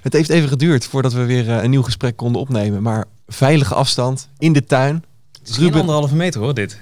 [0.00, 2.82] Het heeft even geduurd voordat we weer eh, een nieuw gesprek konden opnemen.
[2.82, 5.04] Maar veilige afstand in de tuin.
[5.38, 6.78] Het is geen anderhalve meter hoor, dit.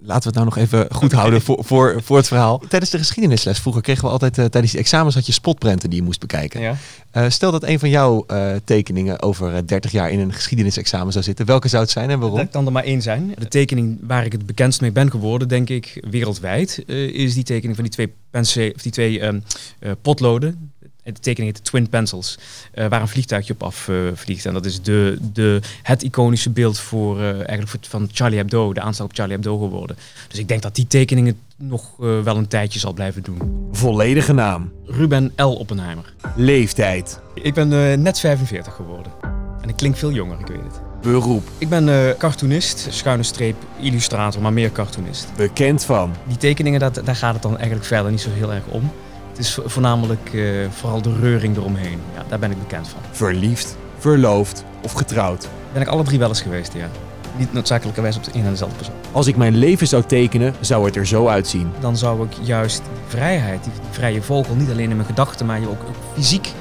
[0.00, 2.62] Laten we het nou nog even goed houden voor, voor, voor het verhaal.
[2.68, 5.98] Tijdens de geschiedenisles vroeger kregen we altijd, eh, tijdens die examens had je spotprenten die
[5.98, 6.60] je moest bekijken.
[6.60, 6.76] Ja.
[7.10, 8.26] Eh, stel dat een van jouw
[8.64, 11.46] tekeningen over eh, 30 jaar in een geschiedenisexamen zou zitten.
[11.46, 12.38] Welke zou het zijn en waarom?
[12.38, 13.34] Dat kan er maar één zijn.
[13.38, 17.74] De tekening waar ik het bekendst mee ben geworden, denk ik, wereldwijd, is die tekening
[17.74, 19.40] van die twee, pense of die twee ehm,
[19.78, 20.72] eh, potloden.
[21.14, 22.38] De tekening heet de Twin Pencils,
[22.72, 24.20] eh, waar een vliegtuigje op afvliegt.
[24.20, 24.46] vliegt.
[24.46, 28.72] en dat is de, de, het iconische beeld voor, eh, eigenlijk voor, van Charlie Hebdo,
[28.72, 29.96] de aanslag op Charlie Hebdo geworden.
[30.28, 33.68] Dus ik denk dat die tekening het nog eh, wel een tijdje zal blijven doen.
[33.72, 34.72] Volledige naam.
[34.84, 35.42] Ruben L.
[35.42, 36.12] Oppenheimer.
[36.36, 37.20] Leeftijd.
[37.34, 39.12] Ik ben net 45 geworden.
[39.60, 40.80] En ik klink veel jonger, ik weet het.
[41.02, 41.48] Beroep.
[41.58, 45.26] Ik ben cartoonist, schuine streep, illustrator, maar meer cartoonist.
[45.36, 46.14] Bekend van.
[46.26, 48.90] Die tekeningen, dat, daar gaat het dan eigenlijk verder niet zo heel erg om.
[49.38, 51.98] Het is vo- voornamelijk eh, vooral de reuring eromheen.
[52.14, 53.00] Ja, daar ben ik bekend van.
[53.10, 55.48] Verliefd, verloofd of getrouwd.
[55.72, 56.88] Ben ik alle drie wel eens geweest, ja.
[57.36, 58.94] Niet noodzakelijkerwijs op de een en dezelfde persoon.
[59.12, 61.70] Als ik mijn leven zou tekenen, zou het er zo uitzien.
[61.80, 65.60] Dan zou ik juist die vrijheid, die, vrije vogel, niet alleen in mijn gedachten, maar
[65.60, 66.52] je ook, ook fysiek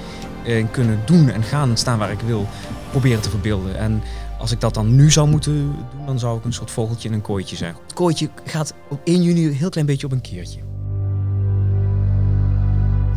[0.45, 2.47] eh, kunnen doen en gaan en staan waar ik wil,
[2.89, 3.77] proberen te verbeelden.
[3.77, 4.01] En
[4.39, 7.13] als ik dat dan nu zou moeten doen, dan zou ik een soort vogeltje in
[7.13, 7.75] een kooitje zijn.
[7.83, 10.59] Het kooitje gaat op 1 juni een heel klein beetje op een keertje.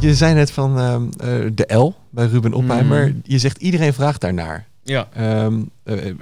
[0.01, 3.07] Je zei net van ehm, eh, de L bij Ruben Oppenheimer.
[3.09, 3.21] Mm.
[3.25, 4.69] Je zegt iedereen vraagt daarnaar.
[4.83, 5.09] Ja.
[5.13, 5.47] Eh,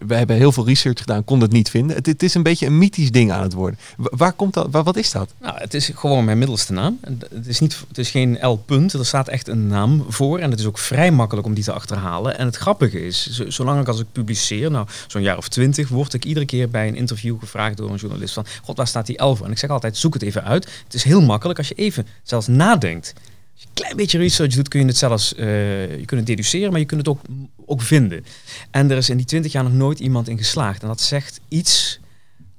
[0.07, 1.97] we hebben heel veel research gedaan, konden het niet vinden.
[1.97, 3.79] Het, het is een beetje een mythisch ding aan het worden.
[3.97, 4.69] Wa- waar komt dat?
[4.71, 5.33] Wa- wat is dat?
[5.41, 6.99] Nou, het is gewoon mijn middelste naam.
[7.35, 10.39] Het is, niet, het is geen L-punt, er staat echt een naam voor.
[10.39, 12.39] En het is ook vrij makkelijk om die te achterhalen.
[12.39, 15.89] En het grappige is, zo- zolang ik als ik publiceer, nou zo'n jaar of twintig,
[15.89, 19.07] word ik iedere keer bij een interview gevraagd door een journalist van, god, waar staat
[19.07, 19.47] die L voor?
[19.47, 20.65] En ik zeg altijd, zoek het even uit.
[20.85, 23.13] Het is heel makkelijk als je even zelfs nadenkt.
[23.59, 26.27] Als je een klein beetje research doet, kun je het zelfs eh, je kunt het
[26.27, 27.21] deduceren, maar je kunt het ook,
[27.67, 28.25] ook vinden.
[28.71, 30.83] En er is in die twintig jaar nog nooit iemand in geslaagd.
[30.83, 32.01] En dat zegt iets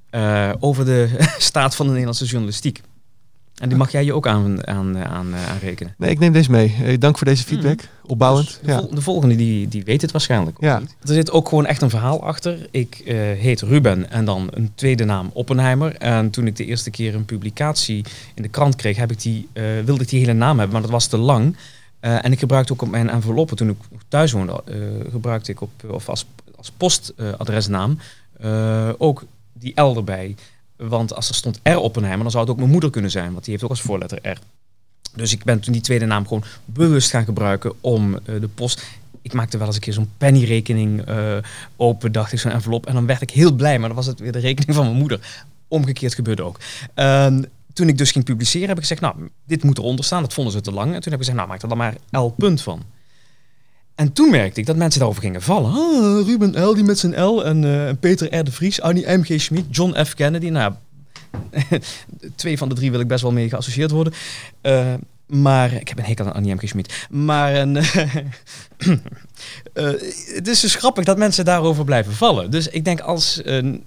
[0.10, 2.82] eh, over de staat van de Nederlandse journalistiek.
[3.60, 5.94] En die mag jij je ook aan, aan, aan, eh, aanrekenen.
[5.98, 6.76] Nee, ik neem deze mee.
[6.84, 7.80] Eh, dank voor deze feedback.
[8.06, 8.48] Opbouwend.
[8.48, 8.80] Dus de, ja.
[8.80, 10.58] vol- de volgende die, die weet het waarschijnlijk.
[10.60, 10.80] Ja.
[10.80, 10.96] niet.
[11.02, 12.68] Er zit ook gewoon echt een verhaal achter.
[12.72, 15.96] Ik eh, heet Ruben en dan een tweede naam Oppenheimer.
[15.96, 19.48] En toen ik de eerste keer een publicatie in de krant kreeg, heb ik die,
[19.86, 21.56] wilde ik die hele naam hebben, maar dat was te lang.
[22.00, 23.78] En ik gebruikte ook op mijn enveloppen, toen ik
[24.08, 24.64] thuis woonde,
[25.12, 27.98] gebruikte ik op, of als, als postadresnaam
[28.98, 30.36] ook die L erbij.
[30.88, 33.44] Want als er stond R Oppenheimer, dan zou het ook mijn moeder kunnen zijn, want
[33.44, 34.38] die heeft ook als voorletter R.
[35.16, 38.84] Dus ik ben toen die tweede naam gewoon bewust gaan gebruiken om eh, de post.
[39.22, 41.38] Ik maakte wel eens een keer zo'n pennyrekening eh,
[41.76, 42.86] open, dacht ik, zo'n envelop.
[42.86, 44.98] En dan werd ik heel blij, maar dan was het weer de rekening van mijn
[44.98, 45.44] moeder.
[45.68, 46.60] Omgekeerd gebeurde ook.
[46.94, 49.16] Ehm, toen ik dus ging publiceren, heb ik gezegd, nou,
[49.46, 50.22] dit moet eronder staan.
[50.22, 50.94] Dat vonden ze te lang.
[50.94, 52.84] En toen heb ik gezegd, nou, maak er dan maar L punt van.
[54.00, 55.72] En toen merkte ik dat mensen daarover gingen vallen.
[55.72, 57.46] Ah, Ruben L, die met zijn L.
[57.46, 58.44] En eh, Peter R.
[58.44, 59.42] de Vries, Annie M.G.
[59.42, 60.14] Schmid, John F.
[60.14, 60.50] Kennedy.
[60.50, 60.74] Nou,
[62.36, 64.14] twee van de drie wil ik best wel mee geassocieerd worden.
[64.62, 64.94] Eh,
[65.26, 66.58] maar ik heb een hekel aan Annie M.
[66.58, 66.68] G.
[66.68, 67.08] Schmid.
[67.10, 67.84] Maar een, eh,
[70.34, 72.52] het is dus grappig dat mensen daarover blijven vallen.
[72.52, 73.42] Dus ik denk, als,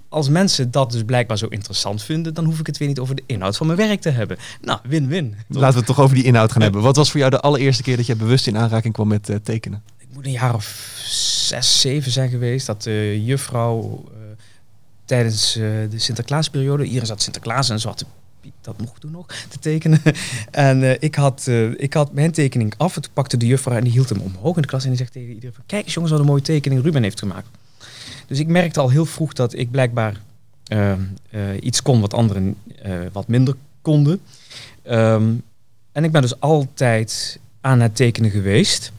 [0.09, 2.33] als mensen dat dus blijkbaar zo interessant vinden...
[2.33, 4.37] dan hoef ik het weer niet over de inhoud van mijn werk te hebben.
[4.61, 5.35] Nou, win-win.
[5.47, 6.81] Laten we het toch over die inhoud gaan hebben.
[6.81, 9.83] Wat was voor jou de allereerste keer dat je bewust in aanraking kwam met tekenen?
[10.25, 14.19] Een jaar of zes, zeven zijn geweest dat de juffrouw eh,
[15.05, 18.05] tijdens eh, de Sinterklaasperiode, hier zat Sinterklaas en Zwarte
[18.41, 20.01] Piet, dat mocht toen nog, te tekenen.
[20.51, 21.47] en eh, ik, had,
[21.77, 24.55] ik had mijn tekening af en toen pakte de juffrouw en die hield hem omhoog
[24.55, 26.83] in de klas en die zegt tegen iedereen kijk eens jongens wat een mooie tekening
[26.83, 27.47] Ruben heeft gemaakt.
[28.27, 30.21] Dus ik merkte al heel vroeg dat ik blijkbaar
[31.59, 32.55] iets kon wat anderen
[33.11, 34.19] wat minder konden.
[34.83, 35.33] Ehm,
[35.91, 38.91] en ik ben dus altijd aan het tekenen geweest.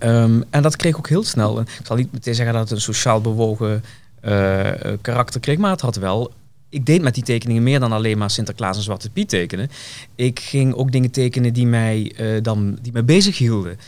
[0.00, 1.60] Ehm, en dat kreeg ook heel snel.
[1.60, 3.84] Ik zal niet meteen zeggen dat het een sociaal bewogen
[4.20, 6.32] eh, eh, karakter kreeg, maar het had wel.
[6.68, 9.70] Ik deed met die tekeningen meer dan alleen maar Sinterklaas en Zwarte Piet tekenen.
[10.14, 13.78] Ik ging ook dingen tekenen die mij, eh, dan, die mij bezig hielden.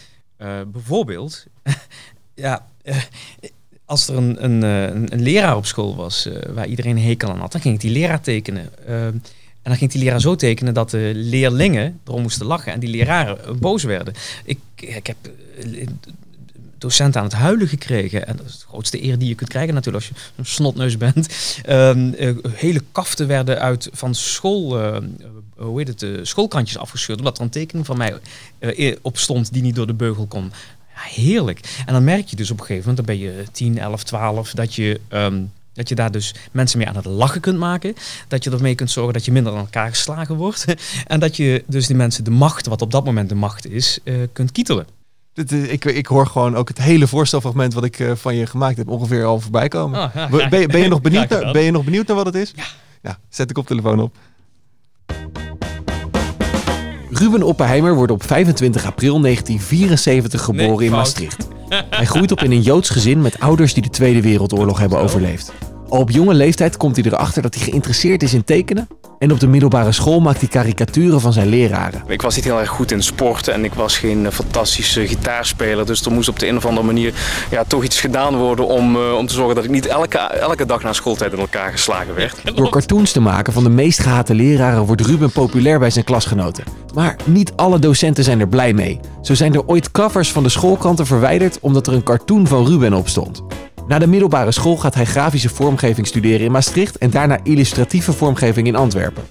[0.73, 1.47] Bijvoorbeeld,
[2.35, 2.67] ja,
[3.85, 7.39] als er een, een, een, een leraar op school was waar iedereen een hekel aan
[7.39, 8.71] had, dan ging ik die leraar tekenen.
[9.63, 12.89] En dan ging die leraar zo tekenen dat de leerlingen erom moesten lachen en die
[12.89, 14.15] leraren boos werden.
[14.45, 15.17] Ik, ik heb
[15.59, 15.87] eh,
[16.79, 18.27] docenten aan het huilen gekregen.
[18.27, 20.97] En dat is de grootste eer die je kunt krijgen natuurlijk als je een snotneus
[20.97, 21.29] bent.
[21.63, 24.97] Ehm, eh, hele kaften werden uit van school, eh,
[25.57, 27.19] hoe heet het, schoolkrantjes afgescheurd.
[27.19, 28.19] Omdat er een tekening van mij
[29.03, 30.53] op stond die niet door de beugel kon.
[30.95, 31.83] Ja, heerlijk.
[31.87, 34.51] En dan merk je dus op een gegeven moment, dan ben je 10, 11, 12,
[34.51, 35.01] dat je...
[35.09, 35.43] ehm,
[35.73, 37.95] dat je daar dus mensen mee aan het lachen kunt maken.
[38.29, 40.65] Dat je ermee kunt zorgen dat je minder aan elkaar geslagen wordt.
[41.07, 43.99] en dat je dus die mensen de macht, wat op dat moment de macht is,
[44.05, 44.87] eh, kunt kietelen.
[45.35, 48.47] Dit, is- ik, ik hoor gewoon ook het hele voorstelfragment wat ik eh, van je
[48.47, 50.03] gemaakt heb ongeveer al voorbij komen.
[50.05, 52.17] Oh, ja, Ben, ben je- ben je nog benieuwd naar, ben je nog benieuwd naar
[52.17, 52.53] wat het is?
[52.57, 52.65] Ja.
[53.03, 54.15] Ja, zet de koptelefoon op.
[57.11, 60.91] Ruben Oppenheimer wordt op 25 april 1974 geboren Nee, in.
[60.93, 61.49] Maastricht.
[61.91, 65.53] Hij groeit op in een Joods gezin met ouders die de Tweede Wereldoorlog hebben overleefd.
[65.93, 68.89] Al op jonge leeftijd komt hij erachter dat hij geïnteresseerd is in tekenen.
[69.19, 72.03] En op de middelbare school maakt hij karikaturen van zijn leraren.
[72.07, 75.87] Ik was niet heel erg goed in sport en ik was geen eh, fantastische gitaarspeler.
[75.87, 77.15] Dus er moest op de een of andere manier
[77.51, 80.67] ja, toch iets gedaan worden om, eh, om te zorgen dat ik niet elke, elke
[80.67, 82.57] dag na schooltijd in elkaar geslagen werd.
[82.57, 86.65] Door cartoons te maken van de meest gehate leraren wordt Ruben populair bij zijn klasgenoten.
[86.95, 89.01] Maar niet alle docenten zijn er blij mee.
[89.23, 92.93] Zo zijn er ooit covers van de schoolkranten verwijderd omdat er een cartoon van Ruben
[92.93, 93.43] op stond.
[93.87, 98.67] Na de middelbare school gaat hij grafische vormgeving studeren in Maastricht en daarna illustratieve vormgeving
[98.67, 99.23] in Antwerpen.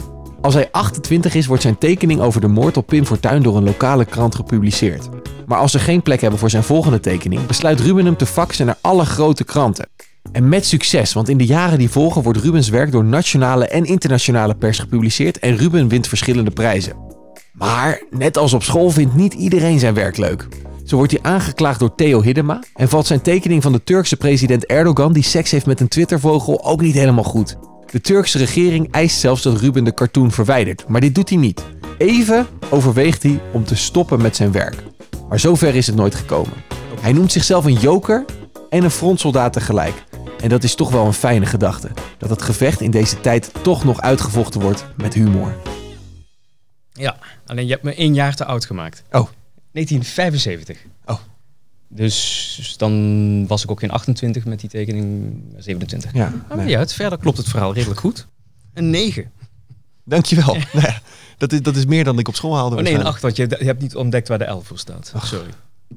[0.41, 3.63] Als hij 28 is, wordt zijn tekening over de moord op Pim Fortuyn door een
[3.63, 5.09] lokale krant gepubliceerd.
[5.45, 8.65] Maar als ze geen plek hebben voor zijn volgende tekening, besluit Ruben hem te faxen
[8.65, 9.89] naar alle grote kranten.
[10.31, 13.85] En met succes, want in de jaren die volgen wordt Rubens werk door nationale en
[13.85, 16.95] internationale pers gepubliceerd en Ruben wint verschillende prijzen.
[17.53, 20.47] Maar net als op school vindt niet iedereen zijn werk leuk.
[20.91, 24.65] Zo wordt hij aangeklaagd door Theo Hiddema en valt zijn tekening van de Turkse president
[24.65, 27.57] Erdogan die seks heeft met een Twittervogel ook niet helemaal goed.
[27.91, 31.63] De Turkse regering eist zelfs dat Ruben de cartoon verwijdert, maar dit doet hij niet.
[31.97, 34.83] Even overweegt hij om te stoppen met zijn werk.
[35.29, 36.63] Maar zover is het nooit gekomen.
[36.99, 38.25] Hij noemt zichzelf een joker
[38.69, 40.03] en een frontsoldaat tegelijk.
[40.41, 41.89] En dat is toch wel een fijne gedachte.
[42.17, 45.55] Dat het gevecht in deze tijd toch nog uitgevochten wordt met humor.
[46.93, 49.03] Ja, alleen je hebt me één jaar te oud gemaakt.
[49.11, 49.27] Oh.
[49.71, 50.77] 1975.
[51.05, 51.19] Oh.
[51.87, 56.13] Dus, dus dan was ik ook geen 28 met die tekening, 27.
[56.13, 56.65] Ja, Maar nee.
[56.65, 58.27] niet uit, verder klopt het verhaal redelijk goed.
[58.73, 59.31] Een 9.
[60.03, 60.53] Dankjewel.
[60.73, 61.01] Nou ja,
[61.37, 62.75] dat, is, dat is meer dan ik op school haalde.
[62.75, 63.37] Oh nee, een waarschijnlijk.
[63.37, 65.13] 8, want je, je hebt niet ontdekt waar de 11 voor staat.
[65.23, 65.49] Sorry.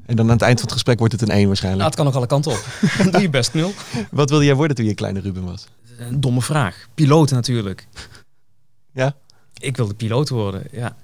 [0.07, 1.83] En dan aan het eind van het gesprek wordt het een 1 waarschijnlijk.
[1.83, 2.65] Nou, het kan nog alle kanten op.
[3.13, 3.73] Doe je best nul.
[4.11, 5.67] Wat wilde jij worden toen je kleine Ruben was?
[5.99, 6.89] Een domme vraag.
[6.95, 7.87] Piloot natuurlijk.
[8.93, 9.15] Ja?
[9.59, 10.97] Ik wilde piloot worden, ja.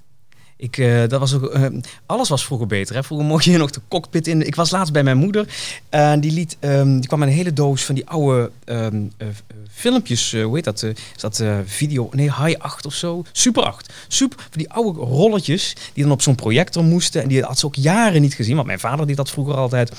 [0.61, 1.67] Ik, eh, dat was ook, eh,
[2.07, 2.95] alles was vroeger beter.
[2.95, 3.03] Hè?
[3.03, 4.47] Vroeger mocht je nog de cockpit in.
[4.47, 5.49] Ik was laatst bij mijn moeder
[5.89, 9.27] en die, liet, ehm, die kwam een hele doos van die oude ehm, eh,
[9.71, 10.33] filmpjes.
[10.33, 10.83] hoe heet dat?
[10.83, 12.09] is dat video?
[12.13, 13.25] Nee, High 8 of zo?
[13.33, 13.93] Super 8.
[14.09, 17.23] Super, van die oude rolletjes die dan op zo'n projector moesten.
[17.23, 19.91] En die had ze ook jaren niet gezien, want mijn vader deed dat vroeger altijd.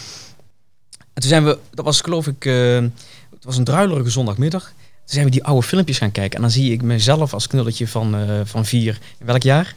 [1.13, 4.63] En toen zijn we, dat was geloof ik, het was een druilerige zondagmiddag.
[4.63, 4.73] Toen
[5.05, 6.35] zijn we die oude filmpjes gaan kijken.
[6.35, 8.15] En dan zie ik mezelf als knulletje van,
[8.45, 8.99] van vier.
[9.19, 9.75] In welk jaar?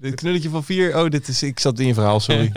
[0.00, 0.96] Dit knulletje van 4.
[0.96, 2.52] Oh, dit is, ik zat in je verhaal, sorry.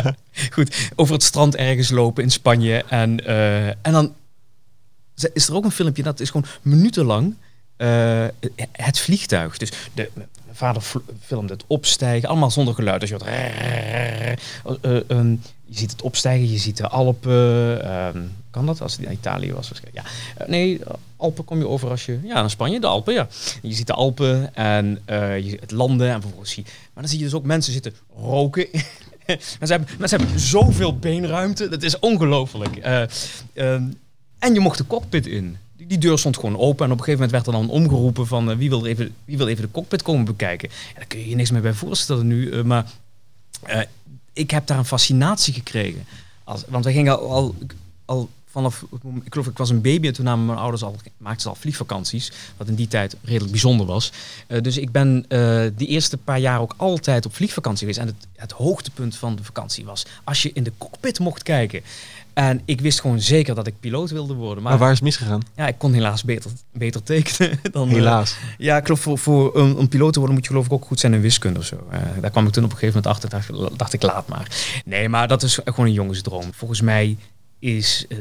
[0.54, 2.84] Goed, over het strand ergens lopen in Spanje.
[2.88, 4.14] En, eh, en dan
[5.32, 7.34] is er ook een filmpje, dat is gewoon minutenlang
[7.76, 8.26] eh,
[8.72, 9.56] het vliegtuig.
[9.58, 10.82] Dus de, mijn vader
[11.20, 13.00] filmde het opstijgen, allemaal zonder geluid.
[13.00, 14.40] Dus je hoort...
[15.64, 18.32] je ziet het opstijgen, je ziet de Alpen.
[18.50, 18.80] kan dat?
[18.80, 19.72] Als het in Italië was.
[19.92, 20.04] Ja.
[20.46, 20.80] Nee,
[21.22, 22.18] Alpen kom je over als je...
[22.22, 23.28] Ja, naar Spanje, de Alpen, ja.
[23.62, 27.18] Je ziet de Alpen en eh, je, het landen en vervolgens zie Maar dan zie
[27.18, 28.66] je dus ook mensen zitten roken.
[29.26, 32.76] mensen, hebben, mensen hebben zoveel beenruimte, dat is ongelooflijk.
[32.76, 33.02] Eh,
[33.52, 33.84] ehm,
[34.38, 35.56] en je mocht de cockpit in.
[35.86, 38.50] Die, deur stond gewoon open en op een gegeven moment werd er dan omgeroepen van
[38.50, 40.68] eh, wie, wil even, wie wil even de cockpit komen bekijken.
[40.88, 42.90] Ja, daar kun je je niks meer bij voorstellen nu, maar
[44.32, 46.04] ik heb daar een fascinatie gekregen.
[46.44, 47.54] Als, want we gingen al,
[48.04, 48.84] al vanaf,
[49.24, 51.54] ik geloof ik was een baby en toen namen mijn ouders al, maakten ze al
[51.54, 54.12] vliegvakanties, wat in die tijd redelijk bijzonder was.
[54.46, 57.98] Eh, dus ik ben eh die eerste paar jaar ook altijd op vliegvakantie geweest.
[57.98, 61.80] En het, het hoogtepunt van de vakantie was als je in de cockpit mocht kijken.
[62.32, 64.62] En ik wist gewoon zeker dat ik piloot wilde worden.
[64.62, 65.40] Maar, Maar waar is het misgegaan?
[65.56, 67.88] ja, ik kon helaas beter, beter tekenen dan...
[67.88, 68.36] eh, Helaas.
[68.58, 70.84] ja, ik geloof voor, voor een, een piloot te worden moet je geloof ik ook
[70.84, 71.86] goed zijn in wiskunde of zo.
[72.20, 73.28] Daar kwam ik toen op een gegeven moment achter,
[73.58, 74.46] dacht, dacht ik laat maar.
[74.84, 76.52] Nee, maar dat is gewoon een jongensdroom.
[76.54, 77.16] Volgens mij
[77.62, 78.16] is eh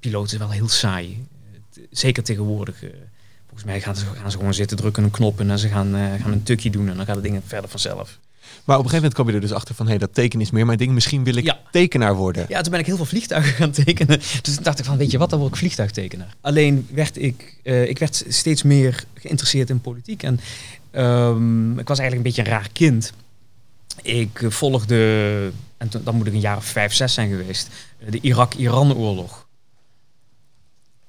[0.00, 1.26] piloten wel heel saai.
[1.74, 2.82] Eh, Zeker tegenwoordig.
[2.82, 2.90] eh,
[3.46, 6.32] volgens mij gaan ze, gaan ze gewoon zitten, drukken een knop en ze gaan, gaan
[6.32, 8.18] een tukje doen en dan gaat het ding verder vanzelf.
[8.64, 9.88] Maar op een gegeven moment kwam je er dus achter van...
[9.88, 10.92] hé, dat tekenen is meer mijn ding.
[10.92, 11.60] Misschien wil ik Ja.
[11.70, 12.46] tekenaar worden.
[12.48, 14.18] Ja, toen ben ik heel veel vliegtuigen gaan tekenen.
[14.18, 16.34] Dus toen dacht ik van, weet je wat, dan word ik vliegtuigtekenaar.
[16.40, 20.22] Alleen werd ik, ik werd steeds meer geïnteresseerd in politiek.
[20.22, 20.40] En
[20.90, 23.12] ehm, ik was eigenlijk een beetje een raar kind.
[24.02, 27.68] Ik volgde, en dan moet ik een jaar of vijf, zes zijn geweest,
[27.98, 29.46] eh, de Irak-Iran-oorlog.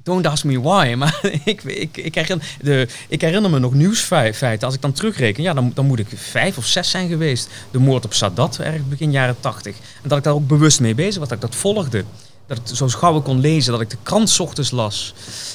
[0.03, 4.59] Don't ask me why, maar ik, ik, ik, herinner, de, ik herinner me nog nieuwsfeiten.
[4.62, 7.50] Als ik dan terugreken, ja, dan, dan moet ik vijf of zes zijn geweest.
[7.71, 9.75] De moord op Sadat, erg begin jaren tachtig.
[10.03, 12.03] En dat ik daar ook bewust mee bezig was, dat ik dat volgde.
[12.45, 15.13] dat het zo gauw ik kon lezen, dat ik de krant ochtends las.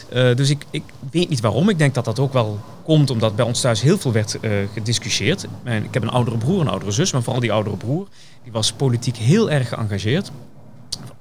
[0.09, 1.69] Eh, dus ik, ik weet niet waarom.
[1.69, 4.51] Ik denk dat dat ook wel komt omdat bij ons thuis heel veel werd eh,
[4.73, 5.47] gediscussieerd.
[5.65, 8.07] Ik heb een oudere broer, een oudere zus, maar vooral die oudere broer.
[8.43, 10.31] Die was politiek heel erg geëngageerd.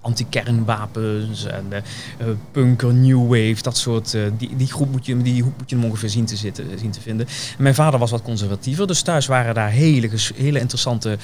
[0.01, 4.13] Anti-kernwapens en eh, punker, new wave, dat soort.
[4.13, 6.79] eh, die, die groep moet je, die hoek moet je hem ongeveer zien te, zitten,
[6.79, 7.27] zien te vinden.
[7.57, 11.17] En mijn vader was wat conservatiever, dus thuis waren daar hele, hele interessante.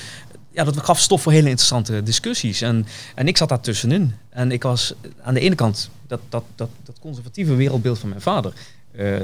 [0.52, 2.62] Ja, dat gaf stof voor hele interessante discussies.
[2.62, 2.86] En,
[3.16, 4.14] en ik zat daar tussenin.
[4.30, 8.22] En ik was aan de ene kant dat, dat, dat, dat conservatieve wereldbeeld van mijn
[8.22, 8.54] vader.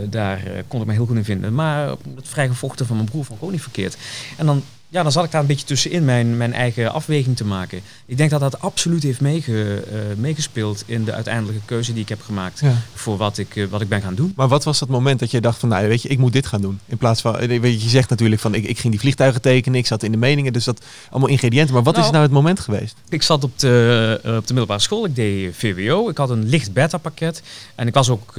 [0.09, 1.53] daar kon ik me heel goed in vinden.
[1.53, 3.97] Maar het vrijgevochten van mijn broer vond ik ook niet verkeerd.
[4.37, 4.63] En dan,
[4.93, 7.81] ja, dan zat ik daar een beetje tussenin mijn, mijn eigen afweging te maken.
[8.05, 12.09] Ik denk dat dat absoluut heeft meege, eh, meegespeeld in de uiteindelijke keuze die ik
[12.09, 12.81] heb gemaakt Ja.
[12.93, 14.33] voor wat ik, eh, wat ik ben gaan doen.
[14.35, 16.45] Maar wat was dat moment dat je dacht van, nou weet je, ik moet dit
[16.47, 16.79] gaan doen?
[16.85, 19.41] In plaats van, eh, weet je, je zegt natuurlijk van, ik, ik ging die vliegtuigen
[19.41, 21.73] tekenen, ik zat in de meningen, dus dat allemaal ingrediënten.
[21.73, 22.95] Maar wat is Nou, nou het moment geweest?
[23.09, 26.73] Ik zat op de, op de middelbare school, ik deed VWO, ik had een licht
[26.73, 27.41] beta pakket
[27.75, 28.33] en ik was ook...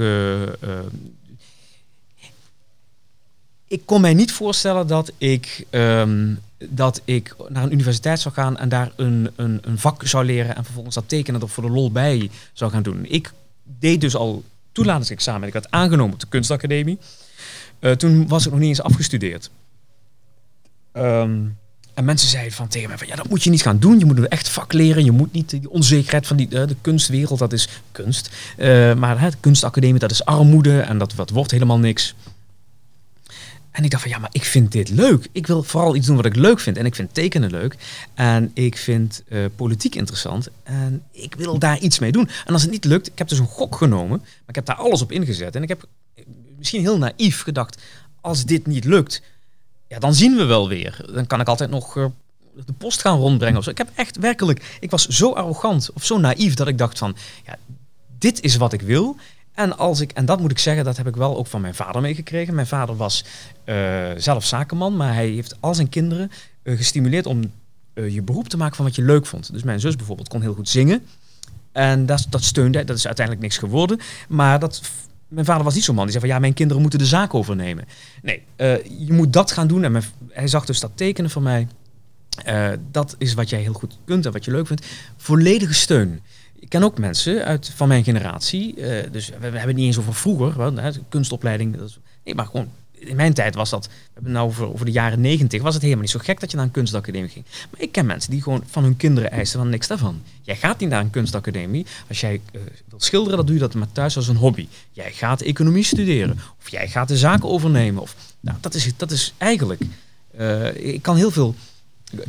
[3.67, 8.57] ik kon mij niet voorstellen dat ik, ehm, dat ik naar een universiteit zou gaan
[8.57, 11.69] en daar een, een, een vak zou leren en vervolgens dat tekenen er voor de
[11.69, 13.05] lol bij zou gaan doen.
[13.07, 13.31] Ik
[13.63, 15.47] deed dus al toelatingsexamen.
[15.47, 16.97] Ik werd aangenomen op de kunstacademie.
[17.79, 19.49] Eh, toen was ik nog niet eens afgestudeerd.
[20.91, 21.41] Ehm,
[21.93, 23.99] en mensen zeiden van tegen mij van ja, dat moet je niet gaan doen.
[23.99, 25.05] Je moet een echt vak leren.
[25.05, 28.29] Je moet niet die onzekerheid van die, eh, de kunstwereld, dat is kunst.
[28.57, 32.15] Eh, maar hè, de kunstacademie, dat is armoede en dat, dat wordt helemaal niks.
[33.75, 35.27] En ik dacht van ja, maar ik vind dit leuk.
[35.31, 36.77] Ik wil vooral iets doen wat ik leuk vind.
[36.77, 37.75] En ik vind tekenen leuk.
[38.13, 40.49] En ik vind eh, politiek interessant.
[40.63, 42.29] En ik wil daar iets mee doen.
[42.45, 44.17] En als het niet lukt, ik heb dus een gok genomen.
[44.19, 45.55] Maar ik heb daar alles op ingezet.
[45.55, 46.23] En ik heb eh,
[46.57, 47.81] misschien heel naïef gedacht,
[48.21, 49.21] als dit niet lukt,
[49.87, 51.05] ja, dan zien we wel weer.
[51.13, 52.05] Dan kan ik altijd nog eh,
[52.65, 53.57] de post gaan rondbrengen.
[53.57, 53.69] Of zo.
[53.69, 57.15] Ik heb echt werkelijk, ik was zo arrogant of zo naïef dat ik dacht van,
[57.45, 57.57] ja,
[58.17, 59.17] dit is wat ik wil.
[59.55, 61.75] En, als ik, en dat moet ik zeggen, dat heb ik wel ook van mijn
[61.75, 62.55] vader meegekregen.
[62.55, 63.25] Mijn vader was
[63.63, 66.31] eh, zelf zakenman, maar hij heeft al zijn kinderen
[66.63, 67.51] eh, gestimuleerd om
[67.93, 69.53] eh, je beroep te maken van wat je leuk vond.
[69.53, 71.05] Dus mijn zus bijvoorbeeld kon heel goed zingen.
[71.71, 72.83] En dat, dat steunde.
[72.83, 73.99] Dat is uiteindelijk niks geworden.
[74.27, 74.81] Maar dat,
[75.27, 77.33] mijn vader was niet zo'n man die zei van ja, mijn kinderen moeten de zaak
[77.33, 77.85] overnemen.
[78.21, 78.43] Nee,
[78.97, 79.83] je moet dat gaan doen.
[79.83, 81.67] En hij zag dus dat tekenen van mij.
[82.91, 84.85] Dat is wat jij heel goed kunt en wat je leuk vindt.
[85.17, 86.21] Volledige steun.
[86.65, 88.75] Ik ken ook mensen uit, van mijn generatie.
[88.75, 90.81] eh, dus we, hebben het niet eens over vroeger.
[90.81, 91.77] Hè, kunstopleiding.
[91.77, 94.91] Dat nee, maar gewoon in mijn tijd was dat, we hebben nou over, over de
[94.91, 97.45] jaren negentig, was het helemaal niet zo gek dat je naar een kunstacademie ging.
[97.71, 100.21] Maar ik ken mensen die gewoon van hun kinderen eisen van niks daarvan.
[100.41, 101.85] Jij gaat niet naar een kunstacademie.
[102.07, 104.67] Als jij eh, wilt schilderen, dan doe je dat maar thuis als een hobby.
[104.91, 106.39] Jij gaat economie studeren.
[106.59, 108.01] Of jij gaat de zaken overnemen.
[108.01, 109.81] Of, nou, dat, is, dat is eigenlijk...
[110.37, 111.55] eh, ik kan heel veel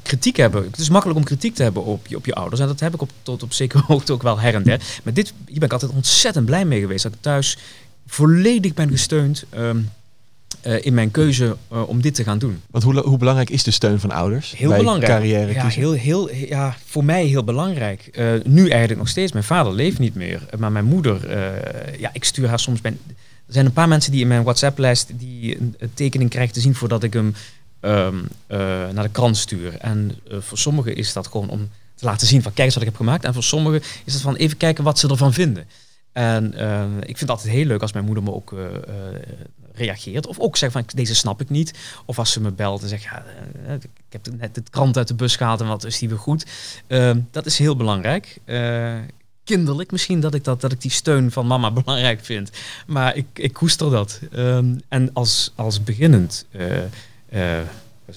[0.02, 0.64] kritiek hebben.
[0.64, 2.61] Het is makkelijk om kritiek te hebben op je, op je ouders.
[2.61, 4.80] En dat heb ik op, tot op zekere hoogte ook wel her en der.
[5.02, 7.02] Maar dit, hier ben ik altijd ontzettend blij mee geweest.
[7.02, 7.59] Dat ik thuis
[8.06, 9.78] volledig ben gesteund ehm,
[10.61, 12.62] eh, in mijn keuze eh, om dit te gaan doen.
[12.71, 14.54] Want hoe, hoe belangrijk is de steun van ouders?
[14.56, 15.12] Heel bij belangrijk.
[15.12, 18.09] carrière ja, heel, heel, ja, voor mij heel belangrijk.
[18.12, 19.33] Eh, nu eigenlijk nog steeds.
[19.33, 20.47] Mijn vader leeft niet meer.
[20.59, 21.38] Maar mijn moeder,
[21.99, 22.80] ja, ik stuur haar soms...
[22.80, 22.99] Mijn,
[23.47, 25.11] er zijn een paar mensen die in mijn WhatsApp-lijst...
[25.14, 27.35] die een, een tekening krijgen te zien voordat ik hem
[27.87, 28.16] ehm,
[28.47, 28.59] eh,
[28.93, 29.76] naar de krant stuur.
[29.78, 32.85] En eh, voor sommigen is dat gewoon om te laten zien van kijk eens wat
[32.85, 33.25] ik heb gemaakt.
[33.25, 35.64] En voor sommigen is het van even kijken wat ze ervan vinden.
[36.12, 38.52] En eh, ik vind het altijd heel leuk als mijn moeder me ook
[39.76, 40.26] reageert.
[40.26, 41.75] Of ook zegt van deze snap ik niet.
[42.05, 43.25] Of als ze me belt en zegt ja,
[43.69, 46.47] ik heb net de krant uit de bus gehaald en wat is die weer goed.
[46.87, 48.38] Eh, dat is heel belangrijk.
[49.45, 52.50] Kinderlijk misschien dat ik, dat, dat ik die steun van mama belangrijk vind.
[52.87, 54.21] Maar ik, ik koester dat.
[54.33, 56.47] Ehm, en als, als beginnend...
[57.28, 57.61] eh,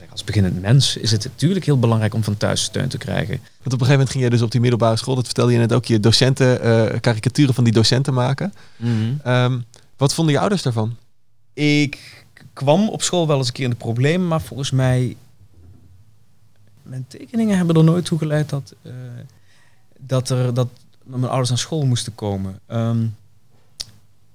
[0.09, 3.37] als beginnend mens is het natuurlijk heel belangrijk om van thuis steun te krijgen.
[3.37, 5.57] Want op een gegeven moment ging je dus op die middelbare school, dat vertelde je
[5.57, 8.53] net ook, je docenten, eh, karikaturen van die docenten maken.
[9.23, 9.59] Ehm,
[9.97, 10.95] wat vonden je ouders daarvan?
[11.53, 15.15] Ik kwam op school wel eens een keer in de problemen, maar volgens mij.
[16.83, 18.91] Mijn tekeningen hebben er nooit toe geleid dat, eh,
[19.97, 20.67] dat, er, dat
[21.03, 22.59] mijn ouders naar school moesten komen.
[22.65, 23.05] Ehm,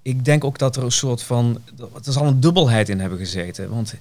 [0.02, 1.60] ik denk ook dat er een soort van.
[2.04, 3.70] Er zal een dubbelheid in hebben gezeten.
[3.70, 3.94] Want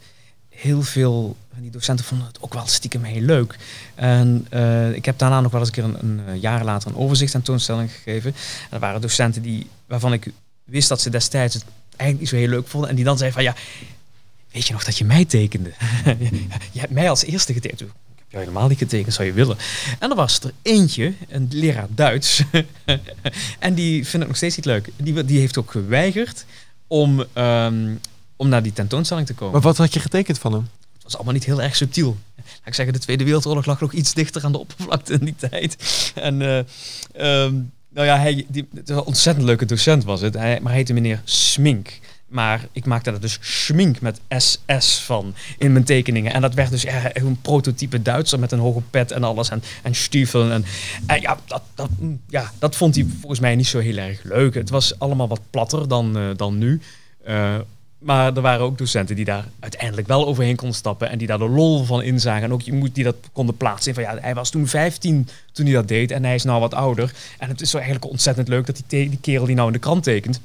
[0.56, 3.58] heel veel van die docenten vonden het ook wel stiekem heel leuk.
[3.96, 6.98] En eh, ik heb daarna nog wel eens een keer een, eh, jaar later een
[6.98, 8.32] overzicht tentoonstelling gegeven.
[8.64, 10.32] En er waren docenten die, waarvan ik
[10.64, 12.90] wist dat ze destijds het eigenlijk niet zo heel leuk vonden.
[12.90, 13.62] En die dan zeiden van ja,
[14.52, 15.74] weet je nog dat je mij tekende?
[16.72, 17.82] je hebt mij als eerste getekend.
[17.82, 19.58] Ik heb jou helemaal niet getekend, zou je willen.
[20.00, 22.44] En er was er eentje, een leraar Duits.
[23.60, 24.90] en die vindt het nog steeds niet leuk.
[24.96, 26.46] Die, die heeft ook geweigerd
[26.88, 27.96] om, ehm,
[28.36, 29.54] om naar die tentoonstelling te komen.
[29.54, 30.68] Maar wat had je getekend van hem?
[30.94, 32.18] Het was allemaal niet heel erg subtiel.
[32.36, 35.36] Laat ik zeggen, de Tweede Wereldoorlog lag nog iets dichter aan de oppervlakte in die
[35.50, 35.78] tijd.
[36.16, 36.58] En, eh,
[37.46, 37.56] ehm,
[37.94, 40.34] Nou ja, hij, die, het was een ontzettend leuke docent was het.
[40.34, 42.00] Hij, maar hij heette meneer Smink.
[42.28, 46.34] Maar ik maakte er dus schmink met SS van in mijn tekeningen.
[46.34, 49.50] En dat werd dus echt een prototype Duitser met een hoge pet en alles.
[49.50, 50.52] En, en stiefel.
[50.52, 50.66] En,
[51.06, 51.90] en ja, dat, dat,
[52.28, 54.54] ja, dat vond hij volgens mij niet zo heel erg leuk.
[54.54, 56.82] Het was allemaal wat platter dan, eh, dan nu.
[57.24, 57.56] Eh,
[58.04, 61.10] maar er waren ook docenten die daar uiteindelijk wel overheen konden stappen.
[61.10, 62.44] En die daar de lol van inzagen.
[62.44, 63.94] En ook je moet die dat konden plaatsen.
[63.94, 66.12] Van ja, hij was toen 15 toen hij dat deed.
[66.12, 67.14] En hij is nou wat ouder.
[67.38, 69.80] En het is zo eigenlijk ontzettend leuk dat die, die kerel die nou in de
[69.80, 70.40] krant tekent.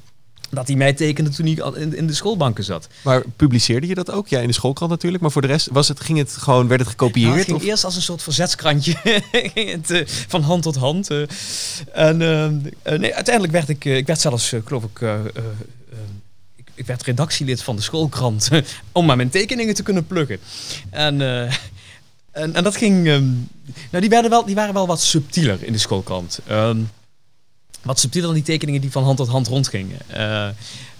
[0.51, 2.89] Dat hij mij tekende toen ik al in, in de schoolbanken zat.
[3.03, 4.29] Maar publiceerde je dat ook?
[4.29, 5.23] Ja, in de schoolkrant natuurlijk.
[5.23, 7.35] Maar voor de rest was het, ging het gewoon, werd het Nou, gekopieerd?
[7.37, 7.65] het ging of?
[7.65, 8.95] eerst als een soort verzetskrantje.
[9.55, 11.11] het, eh, van hand tot hand.
[11.11, 11.21] eh.
[11.93, 15.01] en eh, eh, nee, uiteindelijk werd ik, ik werd zelfs, geloof ik,
[16.79, 18.49] ik, werd redactielid van de schoolkrant.
[18.93, 20.39] om maar mijn tekeningen te kunnen plukken.
[20.91, 21.53] En, eh,
[22.31, 23.07] en, en dat ging.
[23.07, 23.25] ehm,
[23.91, 26.39] nou, die, werden wel, die waren wel wat subtieler in de schoolkrant.
[26.47, 26.79] Ehm,
[27.83, 29.99] wat subtieler dan die tekeningen die van hand tot hand rondgingen.
[30.07, 30.49] Eh,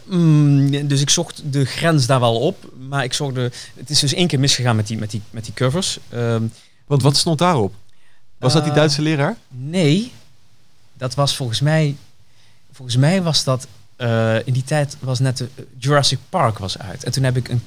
[0.05, 2.73] mm, dus ik zocht de grens daar wel op.
[2.89, 5.45] Maar ik zocht de, het is dus één keer misgegaan met die, met die, met
[5.45, 5.99] die covers.
[6.09, 6.43] Ehm,
[6.87, 7.75] Want wat stond daarop?
[8.39, 9.37] Was dat die Eh, Duitse leraar?
[9.49, 10.13] Nee,
[10.95, 11.97] dat was volgens mij.
[12.73, 13.67] Volgens mij was dat.
[13.99, 17.05] Eh, in die tijd was net de Jurassic Park was uit.
[17.05, 17.63] En toen heb ik een.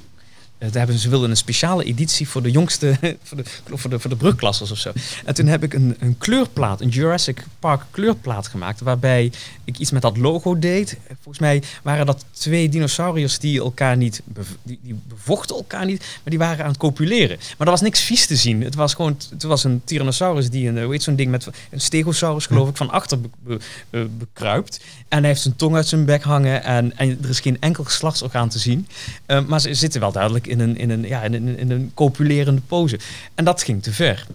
[0.61, 2.97] Eh, hebben ze wilden een speciale editie voor de jongste.
[3.23, 4.91] voor de, voor de, voor de brugklassers of zo.
[5.25, 8.81] En toen heb ik een, een kleurplaat, een Jurassic Park kleurplaat gemaakt.
[8.81, 9.31] Waarbij
[9.63, 10.97] ik iets met dat logo deed.
[11.07, 14.21] Volgens mij waren dat twee dinosauriërs die elkaar niet.
[14.63, 17.37] Die, die bevochten elkaar niet, maar die waren aan het copuleren.
[17.57, 18.63] Maar er was niks vies te zien.
[18.63, 19.17] Het was gewoon.
[19.29, 20.77] Het was een Tyrannosaurus die een.
[20.77, 21.47] eh, Hoe heet zo'n ding met.
[21.69, 24.79] Een Stegosaurus, geloof ik, van achter be- be- eh, bekruipt.
[25.07, 26.63] En hij heeft zijn tong uit zijn bek hangen.
[26.63, 28.87] En, en er is geen enkel geslachtsorgaan te zien.
[29.25, 31.91] Eh, maar ze zitten wel duidelijk in een, in, een, ja, in, een, in een
[31.93, 32.99] copulerende pose.
[33.35, 34.25] En dat ging te ver.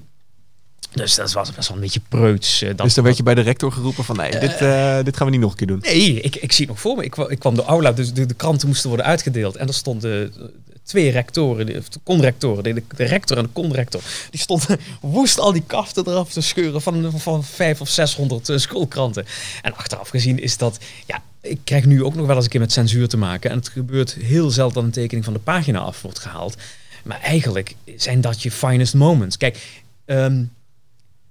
[0.93, 2.63] Dus dat was best wel een beetje preuts.
[2.63, 5.17] eh, dat, dus dan werd je bij de rector geroepen van nee, dit, eh, dit
[5.17, 5.79] gaan we niet nog een keer doen.
[5.83, 7.05] Nee, ik, ik zie het nog voor me.
[7.05, 9.57] Ik, kwa- ik kwam de aula, dus de, de kranten moesten worden uitgedeeld.
[9.57, 10.45] En er stonden eh,
[10.83, 14.01] twee rectoren, de, of de conrectoren, de, de rector en de conrector.
[14.31, 18.57] Die stonden woest al die kaften eraf te scheuren van, van vijf of zeshonderd eh,
[18.59, 19.27] schoolkranten.
[19.63, 22.61] En achteraf gezien is dat, ja, ik krijg nu ook nog wel eens een keer
[22.61, 23.51] met censuur te maken.
[23.51, 26.57] En het gebeurt heel zelden dat een tekening van de pagina af wordt gehaald.
[27.05, 29.37] Maar eigenlijk zijn dat je finest moments.
[29.37, 30.45] Kijk, ehm,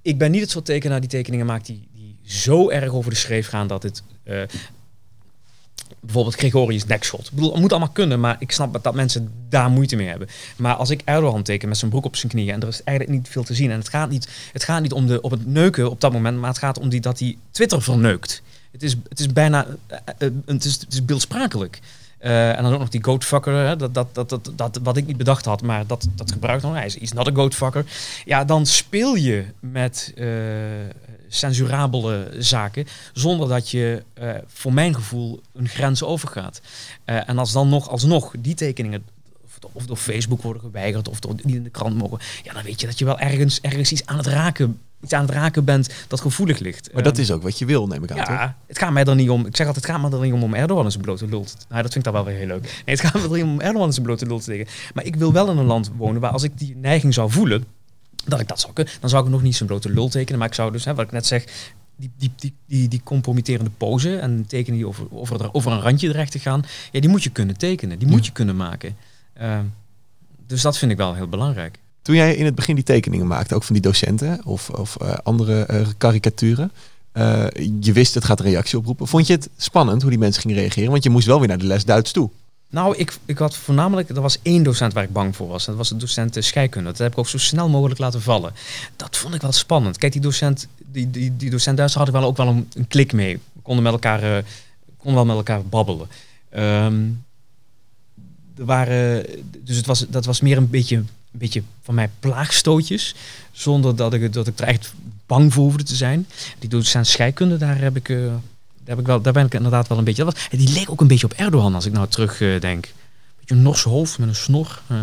[0.01, 3.17] ik ben niet het soort tekenaar die tekeningen maakt die, die zo erg over de
[3.17, 4.03] schreef gaan dat het...
[4.23, 4.41] eh,
[5.99, 7.25] bijvoorbeeld Gregorius nekschot.
[7.25, 10.27] Ik bedoel, het moet allemaal kunnen, maar ik snap dat mensen daar moeite mee hebben.
[10.57, 13.19] Maar als ik Erdogan teken met zijn broek op zijn knieën en er is eigenlijk
[13.19, 15.45] niet veel te zien en het gaat niet, het gaat niet om, de, op het
[15.45, 18.41] neuken op dat moment, maar het gaat om die, dat hij Twitter verneukt.
[18.75, 21.79] Het is, het is bijna, eh, eh, het, is, het is beeldspraakelijk.
[22.17, 25.45] Eh, en dan ook nog die goatfucker, dat, dat, dat, dat, wat ik niet bedacht
[25.45, 26.75] had, maar dat, dat gebruikt dan.
[26.75, 27.85] Hij is is not a goatfucker.
[28.25, 30.27] Ja, dan speel je met eh,
[31.27, 36.61] censurabele zaken zonder dat je eh, voor mijn gevoel een grens overgaat.
[37.05, 39.05] Eh, en als dan nog alsnog die tekeningen
[39.43, 42.53] of door- of door Facebook worden geweigerd of door, niet in de krant mogen, ja,
[42.53, 45.31] dan weet je dat je wel ergens, ergens iets aan het raken iets aan het
[45.31, 46.93] raken bent dat gevoelig ligt.
[46.93, 48.17] Maar dat Ehm, is ook wat je wil, neem ik aan.
[48.17, 48.27] toch?
[48.27, 49.45] ja, het gaat mij er niet om.
[49.45, 51.53] Ik zeg altijd, het gaat me er niet om om Erdogan zijn blote lul te...
[51.69, 52.61] Nou, dat vind ik dan wel weer heel leuk.
[52.61, 54.67] Nee, het gaat me er niet om Erdogan zijn blote lul te tegen.
[54.93, 57.65] Maar ik wil wel in een land wonen waar als ik die neiging zou voelen,
[58.25, 60.39] dat ik dat zou kunnen, dan zou ik nog niet zijn blote lul tekenen.
[60.39, 61.43] Maar ik zou dus, hè, wat ik net zeg,
[61.95, 65.81] die, die, die, die, die compromitterende pose en tekenen die over, over, er- over een
[65.81, 67.99] randje terecht te gaan, ja, die moet je kunnen tekenen.
[67.99, 68.95] Die moet je kunnen maken.
[69.33, 69.63] Ehm,
[70.47, 71.79] dus dat vind ik wel heel belangrijk.
[72.05, 75.13] Toen jij in het begin die tekeningen maakte, ook van die docenten of, of eh,
[75.23, 76.71] andere eh, karikaturen,
[77.11, 77.45] eh,
[77.79, 79.07] je wist het gaat reactie oproepen.
[79.07, 80.91] Vond je het spannend hoe die mensen gingen reageren?
[80.91, 82.29] Want je moest wel weer naar de les Duits toe.
[82.69, 85.65] Nou, ik, ik had voornamelijk, er was één docent waar ik bang voor was.
[85.65, 86.89] Dat was de docent scheikunde.
[86.89, 88.53] Dat heb ik ook zo snel mogelijk laten vallen.
[88.95, 89.97] Dat vond ik wel spannend.
[89.97, 92.87] Kijk, die docent, die, die, die docent Duits had ik wel ook wel een, een
[92.87, 93.39] klik mee.
[93.53, 94.43] We konden met elkaar,
[94.97, 96.07] konden wel met elkaar babbelen.
[96.49, 97.03] Ehm,
[98.57, 99.25] er waren,
[99.63, 101.03] dus het was, dat was meer een beetje,
[101.35, 103.15] een beetje van mij plaagstootjes.
[103.51, 104.93] Zonder dat ik, dat ik er echt
[105.25, 106.27] bang voor hoefde te zijn.
[106.59, 108.09] Die docent scheikunde, daar heb ik...
[108.09, 108.31] eh, daar,
[108.83, 110.23] heb ik wel, daar ben ik inderdaad wel een beetje.
[110.23, 112.93] Dat was, die leek ook een beetje op Erdogan als ik nou terug denk.
[113.39, 114.81] Beetje een Nors hoofd met een snor.
[114.87, 114.97] eh.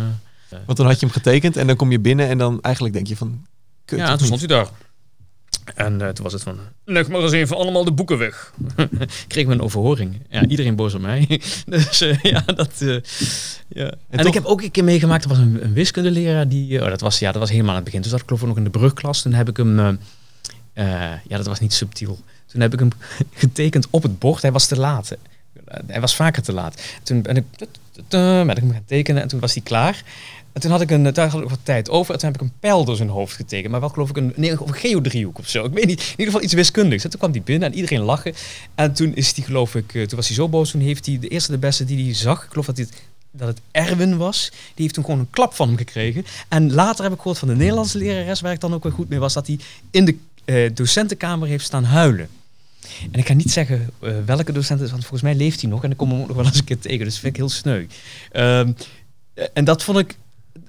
[0.65, 3.07] Want dan had je hem getekend en dan kom je binnen en dan eigenlijk denk
[3.07, 3.45] je van...
[3.85, 4.67] Kut, ja, toen stond hij daar.
[5.75, 8.53] En eh, toen was het van, leg maar eens even allemaal de boeken weg.
[9.27, 10.21] Kreeg me een overhoring.
[10.29, 11.41] Ja, iedereen boos op mij.
[11.65, 12.71] dus eh, ja, dat...
[12.81, 12.87] eh,
[13.67, 13.93] ja.
[14.09, 16.81] En, toch- ik heb ook een keer meegemaakt, er was een, een wiskundeleraar die...
[16.81, 18.01] oh, dat, was, ja, dat was helemaal aan het begin.
[18.01, 19.21] Dus dat ik geloof ik nog in de brugklas.
[19.21, 19.99] Toen heb ik hem...
[20.73, 22.19] ja, dat was niet subtiel.
[22.45, 22.89] Toen heb ik hem
[23.33, 24.41] getekend op het bord.
[24.41, 25.15] Hij was te laat.
[25.87, 26.81] Hij was vaker te laat.
[27.03, 27.43] Toen ben ik
[28.09, 30.03] ben ik hem gaan tekenen en toen was hij klaar.
[30.53, 32.13] En toen had ik een, daar had ik wat tijd over.
[32.13, 33.71] En toen heb ik een pijl door zijn hoofd getekend.
[33.71, 35.65] Maar wel geloof ik een, een geodriehoek of zo.
[35.65, 36.01] Ik weet niet.
[36.01, 37.03] In ieder geval iets wiskundigs.
[37.03, 38.33] En toen kwam hij binnen en iedereen lachen.
[38.75, 40.71] En toen is hij geloof ik, eh, toen was hij zo boos.
[40.71, 42.43] Toen heeft hij de eerste de beste die hij zag.
[42.43, 42.93] Ik geloof dat, het,
[43.31, 44.49] dat het Erwin was.
[44.51, 46.25] Die heeft toen gewoon een klap van hem gekregen.
[46.47, 49.09] En later heb ik gehoord van de Nederlandse lerares, waar ik dan ook wel goed
[49.09, 49.59] mee was, dat hij
[49.91, 52.29] in de eh, docentenkamer heeft staan huilen.
[53.11, 53.89] En ik ga niet zeggen
[54.25, 55.83] welke docent het is, want volgens mij leeft hij nog.
[55.83, 57.05] En ik kom hem nog wel eens een keer tegen.
[57.05, 57.87] Dus vind ik heel sneu.
[58.31, 58.71] Ehm,
[59.53, 60.15] en dat vond ik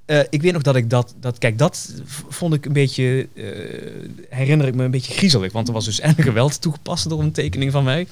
[0.06, 1.94] uh, ik weet nog dat ik dat, dat kijk, dat
[2.28, 3.46] vond ik een beetje, uh,
[4.28, 5.52] herinner ik me een beetje griezelig.
[5.52, 8.06] Want er was dus en geweld toegepast door een tekening van mij.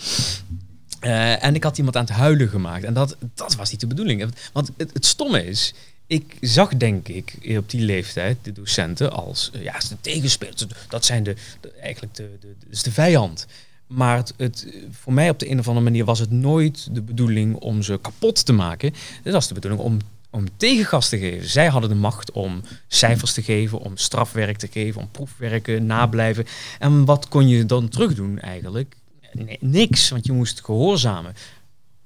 [1.05, 2.85] Uh, en ik had iemand aan het huilen gemaakt.
[2.85, 4.33] En dat, dat was niet de bedoeling.
[4.53, 5.75] Want het, het stomme is,
[6.07, 10.67] ik zag denk ik op die leeftijd de docenten als ja, de tegenspelers.
[10.89, 11.37] Dat zijn de,
[11.81, 13.47] eigenlijk de, de, de, is de vijand.
[13.87, 17.03] Maar het, het, voor mij op de een of andere manier was het nooit de
[17.03, 18.95] bedoeling om ze kapot te maken.
[19.23, 19.99] Het was de bedoeling om
[20.33, 21.49] om tegengas te geven.
[21.49, 26.47] Zij hadden de macht om cijfers te geven, om strafwerk te geven, om proefwerken, nablijven.
[26.79, 28.97] En wat kon je dan terug doen eigenlijk?
[29.33, 31.35] Nee, niks, want je moest gehoorzamen.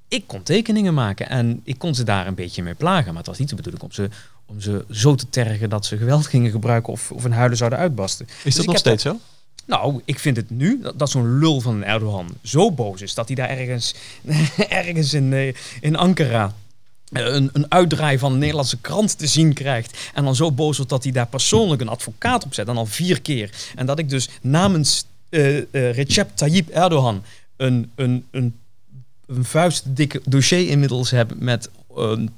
[0.08, 3.06] Ik kon tekeningen maken en ik kon ze daar een beetje mee plagen.
[3.06, 4.08] Maar het was niet de bedoeling om ze,
[4.46, 7.78] om ze zo te tergen dat ze geweld gingen gebruiken of, of een huilen zouden
[7.78, 8.26] uitbasten.
[8.26, 9.18] Is dat dus nog steeds zo?
[9.64, 13.26] Nou, ik vind het nu dat, dat zo'n lul van Erdogan zo boos is dat
[13.26, 13.94] hij daar ergens,
[14.68, 16.54] ergens in, eh, in Ankara
[17.12, 20.10] een, een uitdraai van een Nederlandse krant te zien krijgt.
[20.14, 22.68] En dan zo boos wordt dat hij daar persoonlijk een advocaat op zet.
[22.68, 23.50] En al vier keer.
[23.74, 27.22] En dat ik dus namens uh, uh, Recep Tayyip Erdogan
[27.56, 28.58] een, een, een,
[29.26, 31.70] een vuistdikke dossier inmiddels heb met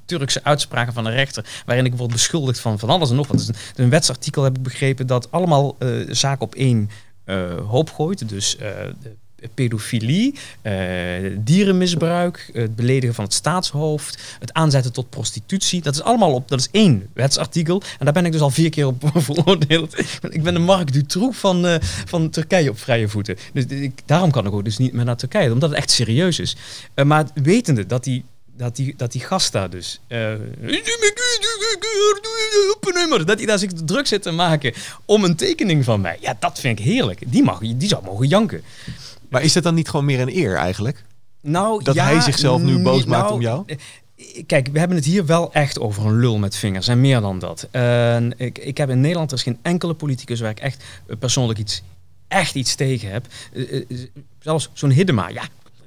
[0.05, 1.63] Turkse uitspraken van een rechter.
[1.67, 3.37] Waarin ik word beschuldigd van van alles en nog wat.
[3.37, 5.77] Dus een, wetsartikel heb ik begrepen dat allemaal
[6.09, 6.91] zaken op één
[7.67, 8.29] hoop gooit.
[8.29, 9.17] Dus de
[9.55, 10.73] pedofilie, uh,
[11.39, 15.83] dierenmisbruik, het beledigen van het staatshoofd, het aanzetten tot prostitutie.
[15.83, 17.83] Dat is allemaal op, dat is één wetsartikel.
[17.99, 19.99] En daar ben ik dus al vier keer op veroordeeld.
[20.31, 23.37] ik ben de Mark Dutroux van, uh, van Turkije op vrije voeten.
[23.53, 26.39] Dus ik, daarom kan ik ook dus niet meer naar Turkije, omdat het echt serieus
[26.39, 26.57] is.
[26.95, 28.25] Uh, maar wetende dat die
[28.59, 30.01] dat die, dat die gast daar dus.
[30.09, 30.33] Uh,
[33.27, 34.73] dat hij daar zich druk zit te maken
[35.05, 36.17] om een tekening van mij.
[36.21, 37.21] Ja, dat vind ik heerlijk.
[37.27, 38.63] Die, mag, die zou mogen janken.
[39.29, 41.05] Maar is het dan niet gewoon meer een eer eigenlijk?
[41.43, 43.63] Nou, dat hij zichzelf nu boos maakt nou, om jou?
[43.67, 43.77] Eh,
[44.47, 47.39] kijk, we hebben het hier wel echt over een lul met vingers en meer dan
[47.39, 47.69] dat.
[47.73, 50.85] Uh, ik, ik heb in Nederland, er is geen enkele politicus waar ik echt
[51.19, 51.83] persoonlijk iets,
[52.29, 53.27] echt iets tegen heb.
[53.53, 53.85] Uh,
[54.39, 55.43] zelfs zo'n Hiddema, ja,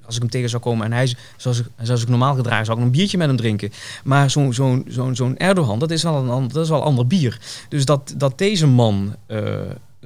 [0.06, 2.84] als ik hem tegen zou komen en hij zoals, zoals ik normaal gedragen, zou ik
[2.84, 3.71] een biertje met hem drinken.
[4.04, 7.39] Maar zo'n zo'n zo'n zo'n Erdogan, dat is wel een, dat is wel ander bier.
[7.69, 9.15] Dus dat, dat deze man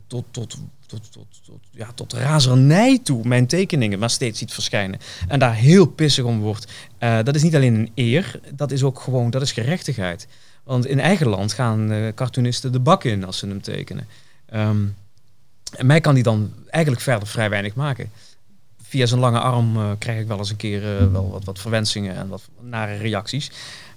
[0.07, 4.99] tot, tot tot, tot, tot, ja, tot razernij toe mijn tekeningen maar steeds ziet verschijnen.
[5.27, 6.71] En daar heel pissig om wordt.
[6.99, 10.27] Uh, dat is niet alleen een eer, dat is ook gewoon, dat is gerechtigheid.
[10.63, 14.07] Want in eigen land gaan uh, cartoonisten de bak in als ze hem tekenen.
[14.53, 14.95] Um,
[15.77, 18.09] en mij kan die dan eigenlijk verder vrij weinig maken.
[18.81, 22.15] Via zijn lange arm uh, krijg ik wel eens een keer wel wat, wat verwensingen
[22.15, 23.51] en wat nare reacties.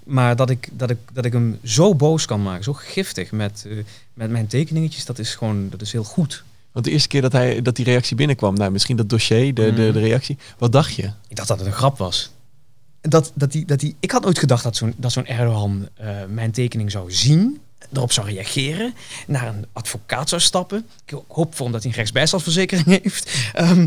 [0.08, 3.66] Maar dat ik, dat, ik, dat ik hem zo boos kan maken, zo giftig met,
[4.14, 6.44] met mijn tekeningetjes, dat is gewoon dat is heel goed.
[6.72, 9.64] Want de eerste keer dat, hij, dat die reactie binnenkwam, nou, misschien dat dossier, de,
[9.64, 9.98] de, de mhm.
[9.98, 10.38] reactie.
[10.58, 11.10] Wat dacht je?
[11.28, 12.30] Ik dacht dat het een grap was.
[13.00, 16.10] Dat, dat die, dat die, ik had nooit gedacht dat zo'n dat zo'n Erdogan uh,
[16.28, 17.60] mijn tekening zou zien,
[17.92, 18.94] erop zou reageren,
[19.26, 20.86] naar een advocaat zou stappen.
[21.06, 23.52] Ik hoop voor hem dat hij een rechtsbijstandsverzekering heeft.
[23.58, 23.86] Um,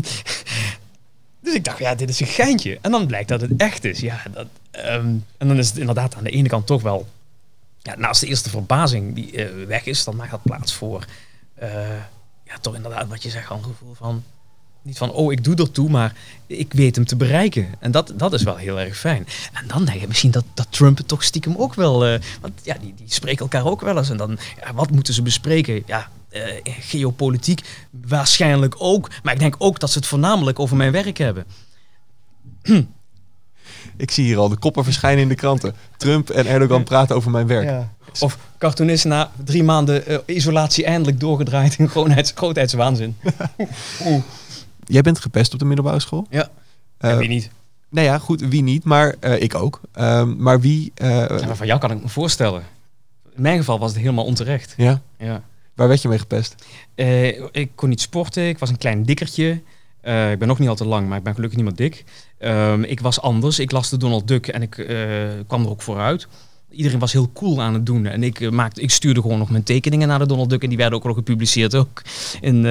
[1.44, 2.78] dus ik dacht, ja, dit is een geintje.
[2.80, 4.00] En dan blijkt dat het echt is.
[4.00, 7.08] Ja, dat, um, en dan is het inderdaad aan de ene kant toch wel,
[7.82, 11.04] ja, naast de eerste verbazing die uh, weg is, dan maakt dat plaats voor...
[11.62, 11.68] Uh,
[12.44, 14.24] ja, toch inderdaad wat je zegt, een gevoel van...
[14.84, 16.14] Niet van, oh, ik doe er toe, maar
[16.46, 17.68] ik weet hem te bereiken.
[17.78, 19.26] En dat, dat is wel heel erg fijn.
[19.52, 22.08] En dan denk je misschien dat, dat Trump het toch stiekem ook wel...
[22.08, 24.10] Uh, want ja, die, die spreken elkaar ook wel eens.
[24.10, 25.82] En dan, ja, wat moeten ze bespreken?
[25.86, 26.10] Ja,
[26.64, 29.10] geopolitiek waarschijnlijk ook.
[29.22, 31.44] Maar ik denk ook dat ze het voornamelijk over mijn werk hebben.
[33.96, 35.74] Ik zie hier al de koppen verschijnen in de kranten.
[35.96, 37.68] Trump en Erdogan praten over mijn werk.
[37.68, 37.92] Ja.
[38.20, 43.16] Of cartoonist na drie maanden uh, isolatie eindelijk doorgedraaid in grootheids, grootheidswaanzin.
[44.86, 46.26] Jij bent gepest op de middelbare school?
[46.30, 46.48] Ja.
[47.00, 47.50] Uh, wie niet?
[47.88, 49.80] Nou ja, goed, wie niet, maar uh, ik ook.
[49.92, 50.92] Ehm, maar wie...
[50.94, 52.62] Ja, van jou kan ik me voorstellen.
[53.34, 54.74] In mijn geval was het helemaal onterecht.
[54.76, 55.02] Ja?
[55.18, 55.42] Ja.
[55.74, 56.54] Waar werd je mee gepest?
[57.50, 59.62] ik kon niet sporten, ik was een klein dikkertje.
[60.02, 62.04] Ik ben nog niet al te lang, maar ik ben gelukkig niet meer dik.
[62.38, 64.70] Um, ik was anders, ik las de Donald Duck en ik
[65.46, 66.28] kwam er ook vooruit
[66.72, 68.06] iedereen was heel cool aan het doen.
[68.06, 70.62] En ik, uh, maakte, ik stuurde gewoon nog mijn tekeningen naar de Donald Duck.
[70.62, 71.74] En die werden ook nog gepubliceerd.
[71.74, 72.02] Ook
[72.40, 72.62] in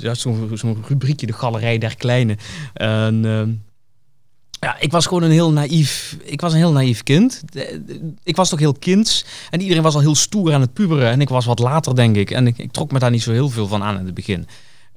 [0.00, 2.36] zo'n zo rubriekje, de Galerij der Kleine.
[2.74, 3.62] En,
[4.60, 6.16] Ja, ik was gewoon een heel naïef.
[6.22, 7.42] Ik was een heel naïef kind.
[8.22, 9.24] Ik was toch heel kinds.
[9.50, 11.10] En iedereen was al heel stoer aan het puberen.
[11.10, 12.30] En ik was wat later, denk ik.
[12.30, 14.46] En ik, ik trok me daar niet zo heel veel van aan in het begin.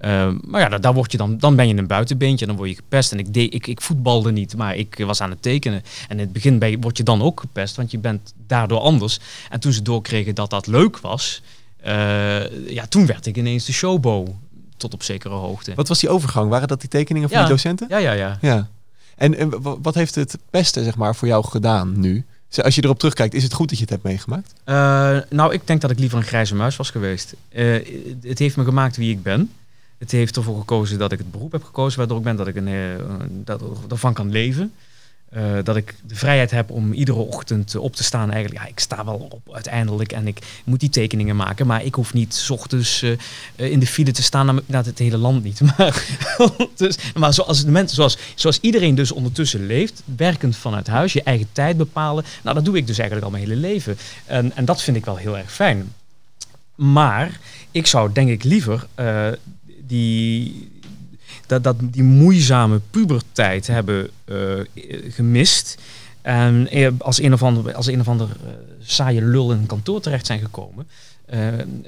[0.02, 2.58] Ehm, maar ja, daar, daar word je dan, dan ben je een buitenbeentje en dan
[2.58, 3.12] word je gepest.
[3.12, 5.84] En ik, deed, ik, ik voetbalde niet, maar ik was aan het tekenen.
[6.08, 8.80] En in het begin ben je, word je dan ook gepest, want je bent daardoor
[8.80, 9.20] anders.
[9.50, 11.42] En toen ze doorkregen dat dat leuk was,
[11.82, 14.36] eh, ja, toen werd ik ineens de showbo.
[14.78, 15.74] Tot op zekere hoogte.
[15.76, 16.50] Wat was die overgang?
[16.50, 17.44] Waren dat die tekeningen van Ja.
[17.44, 17.88] die docenten?
[17.90, 18.38] Ja, ja, ja.
[18.42, 18.68] Ja.
[19.16, 22.26] En, en wa- wat heeft het beste zeg maar, voor jou gedaan nu?
[22.64, 24.54] Als je erop terugkijkt, is het goed dat je het hebt meegemaakt?
[24.64, 27.34] Eh, nou, ik denk dat ik liever een grijze muis was geweest.
[27.50, 27.66] Eh,
[28.22, 29.50] het heeft me gemaakt wie ik ben.
[30.02, 32.56] Het heeft ervoor gekozen dat ik het beroep heb gekozen waardoor ik ben dat ik
[32.56, 34.74] een, eh, dat, ervan kan leven.
[35.30, 38.32] Eh, dat ik de vrijheid heb om iedere ochtend op te staan.
[38.32, 41.68] Eigenlijk, ja, ik sta wel op uiteindelijk en ik moet die tekeningen maken.
[41.68, 44.46] Maar ik hoef niet 's ochtends eh, in de file te staan.
[44.46, 45.62] naar nou, het hele land niet.
[45.78, 46.06] Maar,
[46.76, 51.24] dus, maar zoals, de mensen, zoals, zoals iedereen dus ondertussen leeft, werkend vanuit huis, je
[51.24, 52.24] eigen tijd bepalen.
[52.44, 53.98] Nou, dat doe ik dus eigenlijk al mijn hele leven.
[54.26, 55.94] En, en dat vind ik wel heel erg fijn.
[56.76, 57.40] Maar
[57.72, 58.88] ik zou denk ik liever
[59.91, 60.69] die,
[61.47, 64.36] dat, dat, die moeizame puberteit hebben eh,
[65.10, 65.77] gemist.
[66.21, 69.65] En eh, als een of ander, als een of ander eh, saaie lul in een
[69.65, 70.88] kantoor terecht zijn gekomen.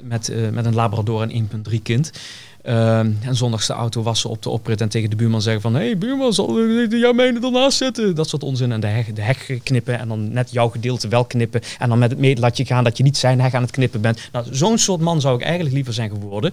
[0.02, 2.12] met, met een Labrador en 1,3 kind.
[2.62, 5.74] En zondags de auto wassen op de oprit en tegen de buurman zeggen van...
[5.74, 8.14] Hey, buurman, zal jij mij ernaast zetten?
[8.14, 8.72] Dat soort onzin.
[8.72, 11.60] En de heg, de heg knippen en dan net jouw gedeelte wel knippen.
[11.78, 14.28] En dan met het meetlatje gaan dat je niet zijn heg aan het knippen bent.
[14.32, 16.52] Nou, zo'n soort man zou ik eigenlijk liever zijn geworden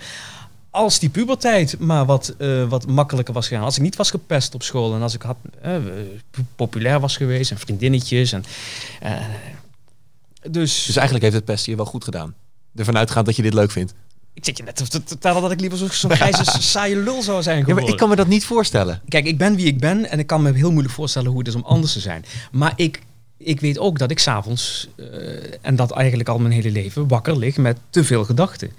[0.71, 3.63] als die puberteit maar wat, eh, wat makkelijker was gegaan.
[3.63, 5.75] Als ik niet was gepest op school en als ik had, eh,
[6.55, 8.31] populair was geweest en vriendinnetjes.
[8.31, 8.43] En,
[9.01, 9.11] eh,
[10.49, 12.33] dus, Dus eigenlijk heeft het pesten je wel goed gedaan.
[12.75, 13.93] Ervan uitgaand dat je dit leuk vindt.
[14.33, 17.21] ik zit je net te te vertellen dat ik liever zo- zo'n grijze saaie lul
[17.21, 17.83] zou zijn Ja, geworden.
[17.83, 19.01] maar ik kan me dat niet voorstellen.
[19.07, 21.47] Kijk, ik ben wie ik ben en ik kan me heel moeilijk voorstellen hoe het
[21.47, 22.25] is om anders te zijn.
[22.51, 23.01] Maar ik,
[23.43, 25.05] ik weet ook dat ik s'avonds, uh,
[25.61, 28.71] en dat eigenlijk al mijn hele leven, wakker lig met te veel gedachten.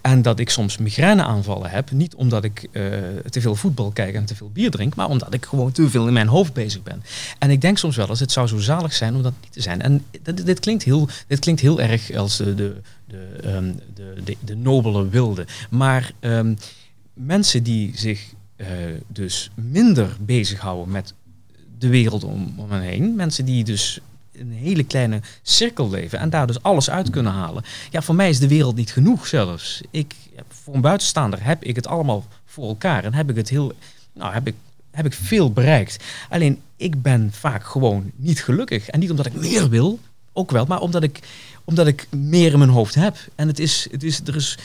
[0.00, 2.82] En dat ik soms migraineaanvallen heb, niet omdat ik uh,
[3.30, 6.06] te veel voetbal kijk en te veel bier drink, maar omdat ik gewoon te veel
[6.06, 7.02] in mijn hoofd bezig ben.
[7.38, 9.60] En ik denk soms wel eens, het zou zo zalig zijn om dat niet te
[9.60, 9.82] zijn.
[9.82, 14.14] En dit, dit klinkt, heel, dit klinkt heel erg als de, de, de, um, de,
[14.24, 15.46] de, de nobele wilde.
[15.70, 16.56] Maar um,
[17.14, 18.66] mensen die zich uh,
[19.06, 21.14] dus minder bezighouden met
[21.78, 23.14] de wereld om, om hen heen.
[23.14, 24.00] Mensen die dus
[24.40, 27.64] een hele kleine cirkel leven en daar dus alles uit kunnen halen.
[27.90, 29.80] Ja, voor mij is de wereld niet genoeg zelfs.
[29.90, 30.14] Ik,
[30.48, 33.72] voor een buitenstaander heb ik het allemaal voor elkaar en heb ik het heel,
[34.12, 34.54] nou heb ik,
[34.90, 36.04] heb ik veel bereikt.
[36.28, 38.88] Alleen ik ben vaak gewoon niet gelukkig.
[38.88, 39.98] En niet omdat ik meer wil,
[40.32, 41.20] ook wel, maar omdat ik,
[41.64, 43.16] omdat ik meer in mijn hoofd heb.
[43.34, 44.58] En het is, het is, er is,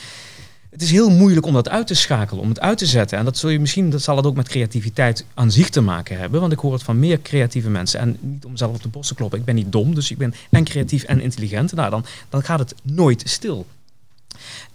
[0.76, 3.18] het is heel moeilijk om dat uit te schakelen, om het uit te zetten.
[3.18, 6.18] En dat zul je misschien, dat zal het ook met creativiteit aan zich te maken
[6.18, 6.40] hebben.
[6.40, 8.00] Want ik hoor het van meer creatieve mensen.
[8.00, 9.38] En niet om zelf op de borst te kloppen.
[9.38, 11.72] Ik ben niet dom, dus ik ben en creatief en intelligent.
[11.72, 13.66] Nou, dan, dan gaat het nooit stil.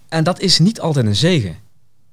[0.08, 1.56] En dat is niet altijd een zegen.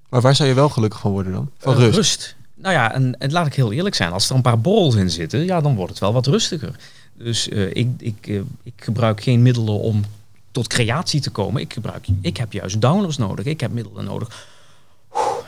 [0.10, 1.49] Maar waar zou je wel gelukkig van worden dan?
[1.58, 1.95] Van Uh, rust?
[1.95, 2.36] rust.
[2.56, 4.12] Nou ja, en, en, laat ik heel eerlijk zijn.
[4.12, 6.75] Als er een paar borrels in zitten, ja, dan wordt het wel wat rustiger.
[7.13, 10.04] Dus uh, ik, ik, uh, ik gebruik geen middelen om
[10.59, 11.61] tot creatie te komen.
[11.61, 13.45] Ik, gebruik, ik heb juist downloads nodig.
[13.45, 14.47] Ik heb middelen nodig.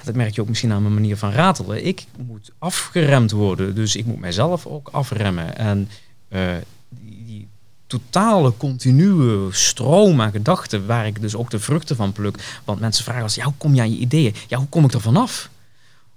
[0.04, 1.86] Dat merk je ook misschien aan mijn manier van ratelen.
[1.86, 3.76] Ik moet afgeremd worden.
[3.76, 5.58] Dus ik moet mijzelf ook afremmen.
[5.58, 5.90] En
[6.30, 6.54] uh,
[6.90, 7.48] die, die,
[7.88, 10.86] totale, continue stroom aan gedachten...
[10.86, 12.62] waar ik dus ook de vruchten van pluk.
[12.66, 14.36] Want mensen vragen als, ja, hoe kom je aan je ideeën?
[14.48, 15.50] Ja, hoe kom ik er vanaf?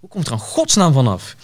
[0.00, 1.36] Hoe kom ik er aan godsnaam vanaf?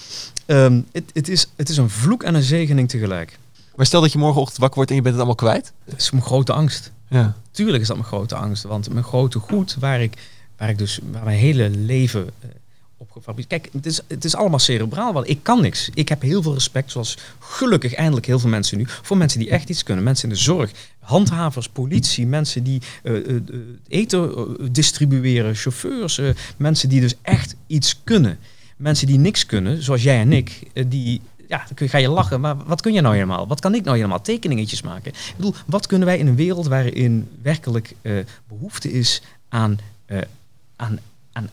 [0.47, 3.39] Um, het, het, is, het is een vloek en een zegening tegelijk.
[3.77, 5.73] Maar stel dat je morgenochtend wakker wordt en je bent het allemaal kwijt?
[5.85, 6.93] Dat is mijn grote angst.
[7.11, 7.37] Ja.
[7.51, 8.63] Tuurlijk is dat mijn grote angst.
[8.63, 10.15] Want mijn grote goed, waar ik,
[10.57, 12.51] waar ik dus waar mijn hele leven uh,
[12.97, 13.49] op gefabriceerd...
[13.49, 15.13] Kijk, het is, het is allemaal cerebraal.
[15.13, 15.91] Want ik kan niks.
[15.95, 18.85] Ik heb heel veel respect, zoals gelukkig eindelijk heel veel mensen nu...
[18.87, 20.05] voor mensen die echt iets kunnen.
[20.05, 22.27] Mensen in de zorg, handhavers, politie...
[22.27, 23.41] mensen die uh, uh,
[23.89, 26.21] eten distribueren, chauffeurs...
[26.57, 28.39] mensen die dus echt iets kunnen.
[28.77, 30.71] Mensen die niks kunnen, zoals jij en ik...
[30.89, 33.47] die ja, dan ga je lachen, maar wat kun je nou helemaal?
[33.47, 34.21] Wat kan ik nou helemaal?
[34.21, 35.13] Tekeningetjes maken.
[35.13, 40.19] Ik bedoel, wat kunnen wij in een wereld waarin werkelijk uh, behoefte is aan, uh,
[40.77, 40.99] aan,
[41.33, 41.49] aan,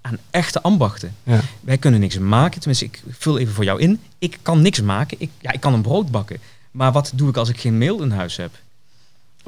[0.00, 1.14] aan echte ambachten?
[1.22, 1.40] Ja.
[1.60, 4.00] Wij kunnen niks maken, tenminste, ik vul even voor jou in.
[4.18, 5.16] Ik kan niks maken.
[5.20, 6.38] Ik, ja, ik kan een brood bakken.
[6.70, 8.50] Maar wat doe ik als ik geen mail in huis heb?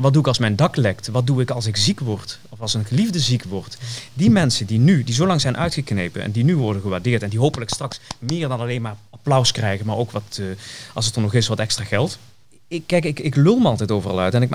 [0.00, 1.08] Wat doe ik als mijn dak lekt?
[1.08, 2.38] Wat doe ik als ik ziek word?
[2.48, 3.78] Of als een geliefde ziek wordt?
[4.14, 7.28] Die mensen die nu, die zo lang zijn uitgeknepen en die nu worden gewaardeerd en
[7.28, 10.46] die hopelijk straks meer dan alleen maar applaus krijgen, maar ook wat, uh,
[10.94, 12.18] als het er nog is, wat extra geld.
[12.68, 14.34] ik, kijk, ik, ik lul me altijd overal uit.
[14.34, 14.50] En ik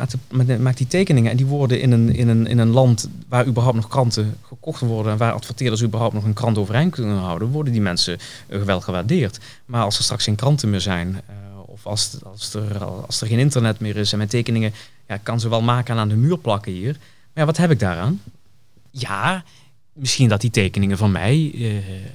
[0.60, 1.32] maak die tekeningen.
[1.32, 4.82] En die worden in een, in, een, in een land waar überhaupt nog kranten gekocht
[4.82, 5.12] worden.
[5.12, 7.48] En waar adverteerders überhaupt nog een krant overeind kunnen houden.
[7.48, 9.40] Worden die mensen eh, wel gewaardeerd.
[9.66, 11.22] Maar als er straks geen kranten meer zijn.
[11.28, 11.34] eh,
[11.66, 14.12] of als, als, er, als er geen internet meer is.
[14.12, 14.74] En mijn tekeningen
[15.08, 16.92] ja, ik kan ze wel maken en aan de muur plakken hier.
[16.92, 18.22] Maar ja, wat heb ik daaraan?
[18.92, 19.44] Ja,
[19.94, 21.52] misschien dat die tekeningen van mij.
[21.54, 22.06] eh,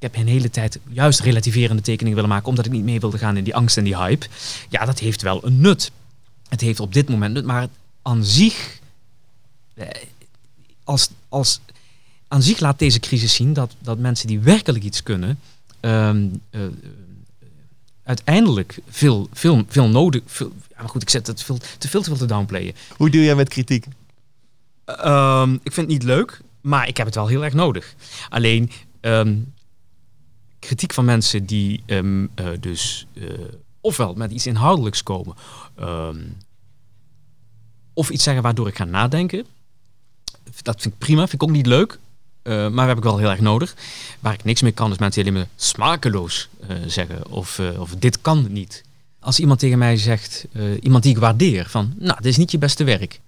[0.00, 3.18] ik heb een hele tijd juist relativerende tekeningen willen maken, omdat ik niet mee wilde
[3.18, 4.26] gaan in die angst en die hype.
[4.68, 5.90] Ja, dat heeft wel een nut.
[6.48, 7.68] Het heeft op dit moment nut, maar
[8.02, 8.78] aan zich,
[9.74, 9.86] eh,
[10.84, 11.60] als, als,
[12.28, 15.38] aan zich laat deze crisis zien dat, dat mensen die werkelijk iets kunnen,
[15.80, 16.70] ehm, eh, eh,
[18.02, 20.22] uiteindelijk veel, veel, veel nodig.
[20.26, 22.74] Veel, ja, maar goed, ik zet het veel, te veel te veel te downplayen.
[22.96, 23.86] Hoe doe jij met kritiek?
[24.84, 27.94] Ehm, ik vind het niet leuk, maar ik heb het wel heel erg nodig.
[28.28, 29.36] Alleen ehm,
[30.58, 33.28] kritiek van mensen die ehm, eh, dus eh,
[33.80, 35.36] ofwel met iets inhoudelijks komen,
[37.92, 39.46] of iets zeggen waardoor ik ga nadenken.
[40.62, 41.98] Dat vind ik prima, vind ik ook niet leuk.
[42.42, 43.74] Eh, maar heb ik wel heel erg nodig.
[44.20, 47.30] Waar ik niks mee kan, is mensen die alleen maar smakeloos eh, zeggen.
[47.30, 48.82] Of, eh, of dit kan niet.
[49.20, 50.46] Als iemand tegen mij zegt,
[50.80, 53.20] iemand die ik waardeer, van nou, dit is niet je beste werk.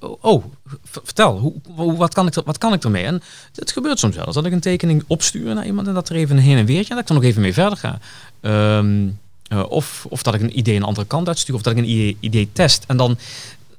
[0.00, 0.44] Oh,
[0.84, 3.04] v- vertel, hoe, wat, kan ik wat kan ik ermee?
[3.04, 3.22] En
[3.54, 6.36] het gebeurt soms wel dat ik een tekening opstuur naar iemand en dat er even
[6.36, 7.98] een heen en weertje en dat ik er nog even mee verder ga.
[8.40, 9.08] Ehm,
[9.48, 11.88] eh, of, of dat ik een idee een andere kant uitstuur, of dat ik een
[11.90, 12.84] idee, idee test.
[12.86, 13.18] En dan,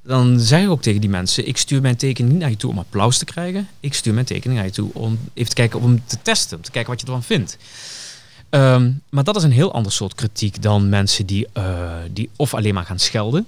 [0.05, 2.71] dan zeg ik ook tegen die mensen, ik stuur mijn tekening niet naar je toe
[2.71, 3.67] om applaus te krijgen.
[3.79, 6.57] Ik stuur mijn tekening naar je toe om even te kijken, om hem te testen,
[6.57, 7.57] om te kijken wat je ervan vindt.
[8.49, 12.53] Ehm, maar dat is een heel ander soort kritiek dan mensen die, eh, die of
[12.53, 13.45] alleen maar gaan schelden.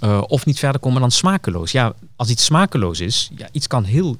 [0.00, 1.72] eh, of niet verder komen dan smakeloos.
[1.72, 4.16] Ja, als iets smakeloos is, ja, iets kan heel.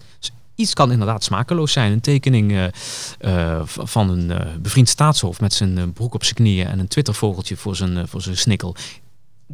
[0.55, 1.92] Iets kan inderdaad smakeloos zijn.
[1.92, 2.70] Een tekening
[3.18, 7.77] eh, van een bevriend staatshoofd met zijn broek op zijn knieën en een twittervogeltje voor
[7.77, 8.77] zijn, voor zijn snikkel.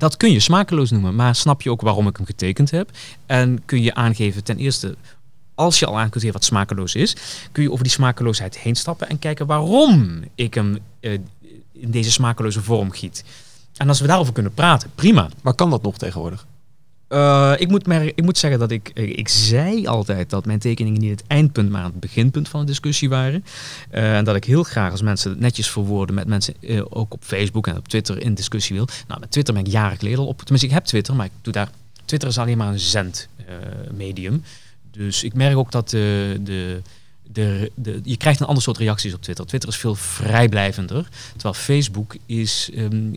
[0.01, 2.91] Dat kun je smakeloos noemen, maar snap je ook waarom ik hem getekend heb?
[3.27, 4.97] En kun je aangeven, ten eerste,
[5.55, 7.17] als je al aan kunt geven wat smakeloos is,
[7.53, 11.13] kun je over die smakeloosheid heen stappen en kijken waarom ik hem eh,
[11.73, 13.25] in deze smakeloze vorm giet.
[13.77, 15.29] En als we daarover kunnen praten, prima.
[15.43, 16.47] Maar kan dat nog tegenwoordig?
[17.11, 21.01] Eh, ik, moet ik moet zeggen dat ik, eh, ik zei altijd dat mijn tekeningen
[21.01, 23.45] niet het eindpunt, maar het beginpunt van de discussie waren.
[23.91, 26.55] Eh, en dat ik heel graag als mensen het netjes verwoorden met mensen,
[26.91, 28.89] ook op Facebook en op Twitter in discussie wil.
[29.09, 30.39] Nou, met Twitter ben ik jaren geleden al op.
[30.39, 31.71] Tenminste, ik heb Twitter, maar ik doe daar.
[32.05, 34.43] Twitter is alleen maar een zendmedium.
[34.91, 36.41] dus ik merk ook dat de,
[37.33, 39.47] de, de, je krijgt een ander soort reacties op Twitter.
[39.47, 41.09] Twitter is veel vrijblijvender.
[41.33, 42.71] Terwijl Facebook is.
[42.75, 43.13] ehm,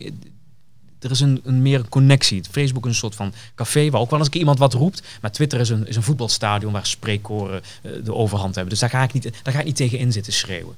[1.04, 2.42] er is een, een meer connectie.
[2.50, 5.02] Facebook is een soort van café waar ook wel eens iemand wat roept.
[5.20, 8.72] Maar Twitter is een, is een voetbalstadion waar spreekkoren eh, de overhand hebben.
[8.72, 10.74] Dus daar ga ik niet, daar ga ik niet tegen in zitten schreeuwen.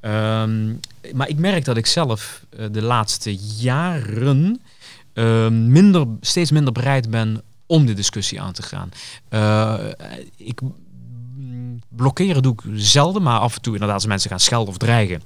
[0.00, 0.74] Ehm,
[1.14, 4.60] maar ik merk dat ik zelf eh, de laatste jaren
[5.12, 8.90] ehm, minder, steeds minder bereid ben om de discussie aan te gaan.
[9.28, 9.90] Eh,
[10.36, 10.60] ik
[11.36, 14.78] mm, blokkeren doe ik zelden, maar af en toe inderdaad als mensen gaan schelden of
[14.78, 15.22] dreigen.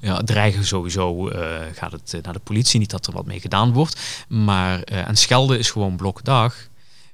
[0.00, 3.40] Ja, dreigen sowieso eh, gaat het eh, naar de politie, niet dat er wat mee
[3.40, 4.00] gedaan wordt.
[4.28, 6.56] Maar eh, en schelden is gewoon blokdag.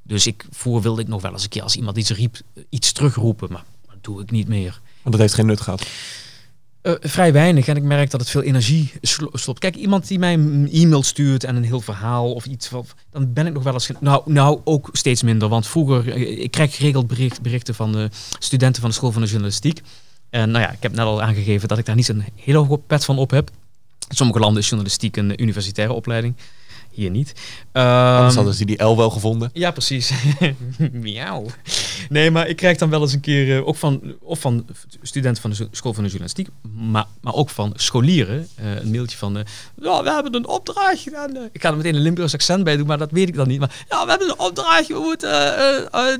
[0.02, 2.36] Dus ik voor wilde ik nog wel eens een keer als iemand iets riep,
[2.68, 4.80] iets terugroepen, maar dat doe ik niet meer.
[5.02, 5.86] Want dat heeft geen nut gehad.
[6.84, 8.92] Eh, vrij weinig en ik merk dat het veel energie
[9.32, 9.58] slopt.
[9.58, 13.32] Kijk, iemand die mij een e-mail stuurt en een heel verhaal of iets, van, dan
[13.32, 13.90] ben ik nog wel eens.
[14.00, 18.80] Nou, nou ook steeds minder, want vroeger, ik krijg geregeld bericht, berichten van de studenten
[18.80, 19.80] van de school van de journalistiek.
[20.34, 22.78] En nou ja, ik heb net al aangegeven dat ik daar niet zo'n hele hoge
[22.78, 23.50] pet van op heb.
[24.08, 26.34] In sommige landen is journalistiek een universitaire opleiding.
[26.94, 27.32] Hier niet.
[27.72, 29.50] Anders Ehm, hadden ze die L wel gevonden.
[29.52, 30.12] ja, precies.
[30.92, 31.46] Miauw.
[32.08, 34.66] Nee, maar ik krijg dan wel eens een keer, eh, ook van, of van
[35.02, 39.16] studenten van de school van de journalistiek, maar, maar ook van scholieren, eh, een mailtje
[39.16, 39.42] van, eh,
[39.82, 41.12] ja, we hebben een opdracht.
[41.12, 43.48] En, ik ga er meteen een Limburgs accent bij doen, maar dat weet ik dan
[43.48, 43.60] niet.
[43.60, 45.30] Maar ja, we hebben een opdracht, we moeten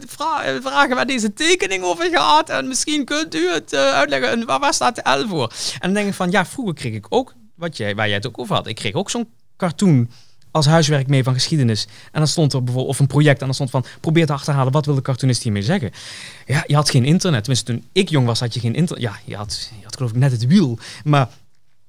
[0.09, 2.49] vra- vragen waar deze tekening over gaat.
[2.51, 5.53] En misschien kunt u het uitleggen, en waar, waar staat de L voor?
[5.73, 8.27] En dan denk ik van, ja, vroeger kreeg ik ook, wat jij, waar jij het
[8.27, 10.11] ook over had, ik kreeg ook zo'n cartoon
[10.55, 11.87] als huiswerk mee van geschiedenis.
[12.13, 14.73] En dan stond er bijvoorbeeld, of een project, en dan stond van, probeer te achterhalen,
[14.73, 15.91] wat wil de cartoonist hiermee zeggen?
[16.47, 17.45] Ja, je had geen internet.
[17.45, 19.05] Tenminste, toen ik jong was, had je geen internet.
[19.05, 20.79] Ja, je had, je had geloof ik net het wiel.
[21.05, 21.29] Maar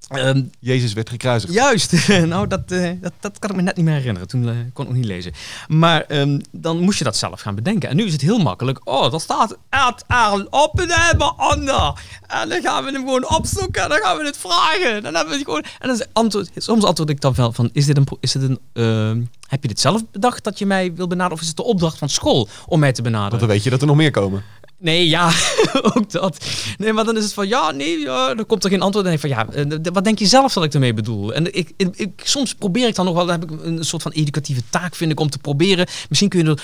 [0.08, 1.54] ehm, Jezus werd gekruisigd.
[1.54, 4.28] Juist, nou dat, eh, dat, dat kan ik me net niet meer herinneren.
[4.28, 5.32] Toen eh, kon ik nog niet lezen.
[5.68, 7.90] Maar ehm, dan moest je dat zelf gaan bedenken.
[7.90, 8.80] En nu is het heel makkelijk.
[8.84, 11.94] Oh, er staat het er op en helemaal onder.
[12.28, 13.84] En dan gaan we hem gewoon opzoeken.
[13.84, 15.04] En dan gaan we het vragen.
[15.04, 15.64] Dan hebben we het gewoon.
[15.80, 18.08] En dan antwoord, soms antwoord ik dan wel van: is dit een.
[18.20, 21.38] Is dit een ehm, heb je dit zelf bedacht dat je mij wil benaderen?
[21.38, 23.30] Of is het de opdracht van school om mij te benaderen?
[23.30, 24.44] Want dan weet je dat er nog meer komen.
[24.78, 25.32] Nee, ja,
[25.94, 26.46] ook dat.
[26.78, 29.06] Nee, maar dan is het van, ja, nee, ja, dan komt er geen antwoord.
[29.06, 31.34] En ik van, ja, eh, wat denk je zelf dat ik ermee bedoel?
[31.34, 34.12] En ik, ik, soms probeer ik dan nog wel, dan heb ik een soort van
[34.12, 35.88] educatieve taak, vind ik, om te proberen.
[36.10, 36.58] Misschien kun je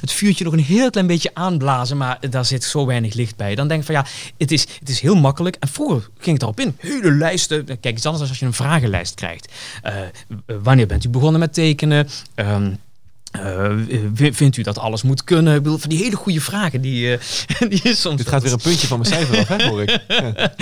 [0.00, 3.54] het vuurtje nog een heel klein beetje aanblazen, maar daar zit zo weinig licht bij.
[3.54, 4.06] Dan denk ik van, ja,
[4.38, 5.56] het is, het is heel makkelijk.
[5.60, 7.64] En vroeger ging het erop in, hele lijsten.
[7.64, 9.52] Kijk, iets anders als je een vragenlijst krijgt.
[9.82, 9.94] Eh,
[10.62, 12.08] wanneer bent u begonnen met tekenen?
[12.34, 12.72] Ehm,
[13.32, 15.54] eh, vindt u dat alles moet kunnen?
[15.56, 17.20] Ik bedoel, van die hele goede vragen die, eh,
[17.70, 18.16] die is soms.
[18.16, 20.00] Dit gaat weer een puntje van mijn cijfer af, hè, hoor ik.
[20.08, 20.54] Ja.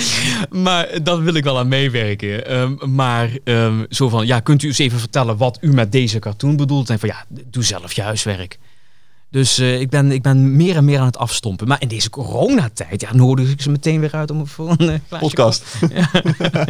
[0.65, 2.47] Maar daar wil ik wel aan meewerken.
[2.47, 6.19] Ehm, maar ehm, zo van, ja, kunt u eens even vertellen wat u met deze
[6.19, 6.91] cartoon bedoelt?
[6.91, 8.59] En van, ja, doe zelf je huiswerk.
[9.31, 11.69] Dus eh, ik, ben, ik ben meer en meer aan het afstompen.
[11.69, 15.65] Maar in deze coronatijd, ja, nodig ik ze meteen weer uit om voor een Podcast.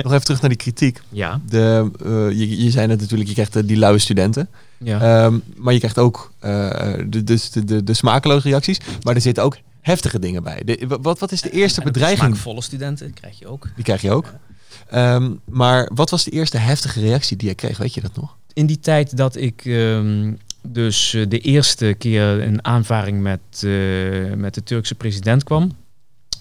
[0.02, 1.00] Nog even terug naar die kritiek.
[1.08, 1.90] Ja, De,
[2.34, 4.48] je, je zei net natuurlijk, je krijgt die luie studenten.
[4.84, 5.24] Ja.
[5.24, 8.80] Ehm, maar je krijgt ook eh, de, dus de, de, de smakeloze reacties.
[9.02, 10.62] Maar er zitten ook heftige dingen bij.
[10.64, 12.28] De, wat, wat is de eerste bedreiging?
[12.30, 13.68] Smaakvolle studenten krijg je ook.
[13.74, 14.32] Die krijg je ook.
[14.88, 17.78] Ehm, maar wat was de eerste heftige reactie die je kreeg?
[17.78, 18.38] Weet je dat nog?
[18.52, 24.34] in die tijd dat ik ehm, dus eh, de eerste keer in aanvaring met, eh,
[24.34, 25.76] met de Turkse president kwam,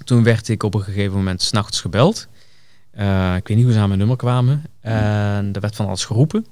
[0.05, 2.27] toen werd ik op een gegeven moment s'nachts gebeld.
[3.35, 4.63] Ik weet niet hoe ze aan mijn nummer kwamen.
[4.81, 6.45] En er werd van alles geroepen.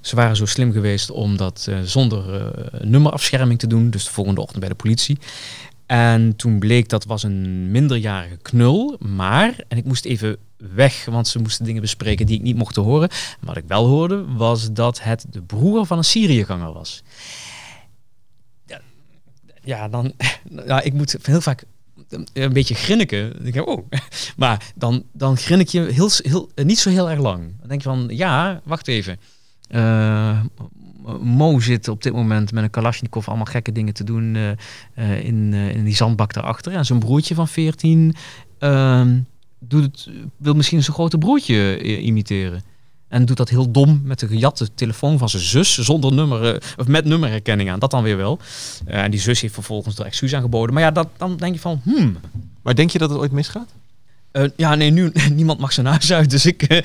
[0.00, 4.10] Ze waren zo slim geweest om dat eh, zonder eh, nummerafscherming te doen, dus de
[4.10, 5.18] volgende ochtend bij de politie.
[5.86, 11.28] En toen bleek dat was een minderjarige knul, maar, en ik moest even weg, want
[11.28, 13.08] ze moesten dingen bespreken die ik niet mocht horen.
[13.40, 17.02] Wat ik wel hoorde, was dat het de broer van een Syriëganger was.
[19.64, 20.12] Ja, dan,
[20.66, 21.64] ja, ik moet heel vaak
[22.32, 23.46] een beetje grinniken.
[23.46, 23.88] Ik denk, oh.
[24.36, 27.54] Maar dan, dan grinnik je heel, heel, niet zo heel erg lang.
[27.58, 29.18] Dan denk je van, ja, wacht even.
[29.70, 30.40] Eh,
[31.20, 34.50] Mo zit op dit moment met een Kalashnikov allemaal gekke dingen te doen eh,
[34.94, 36.72] eh, in, in die zandbak daarachter.
[36.72, 38.14] En zijn broertje van 14
[38.58, 39.18] ehm,
[39.58, 42.62] doet wil misschien zijn grote broertje imiteren.
[43.08, 46.86] En doet dat heel dom met de gejatte telefoon van zijn zus zonder nummer, of
[46.86, 47.78] met nummerherkenning aan.
[47.78, 48.38] Dat dan weer wel.
[48.84, 50.74] En die zus heeft vervolgens er excuus aangeboden.
[50.74, 52.16] Maar ja, dat, dan denk je van, hmm.
[52.62, 53.74] Maar denk je dat het ooit misgaat?
[54.32, 56.62] Eh, ja, nee, nu niemand mag zijn huis uit, dus ik.
[56.62, 56.82] eh,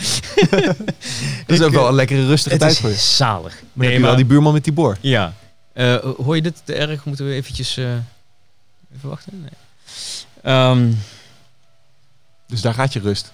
[1.47, 2.95] Dat is ook wel eh, een lekkere rustige het tijd is voor je.
[2.95, 3.63] zalig.
[3.73, 4.97] Maar heb je wel die buurman met die boor.
[5.01, 5.33] Ja.
[5.73, 7.05] Eh, hoor je dit te erg?
[7.05, 7.77] Moeten we eventjes...
[7.77, 7.83] eh,
[8.95, 9.41] even wachten?
[9.41, 9.49] Nee.
[10.43, 10.91] Ehm,
[12.47, 13.33] Dus daar gaat je rust.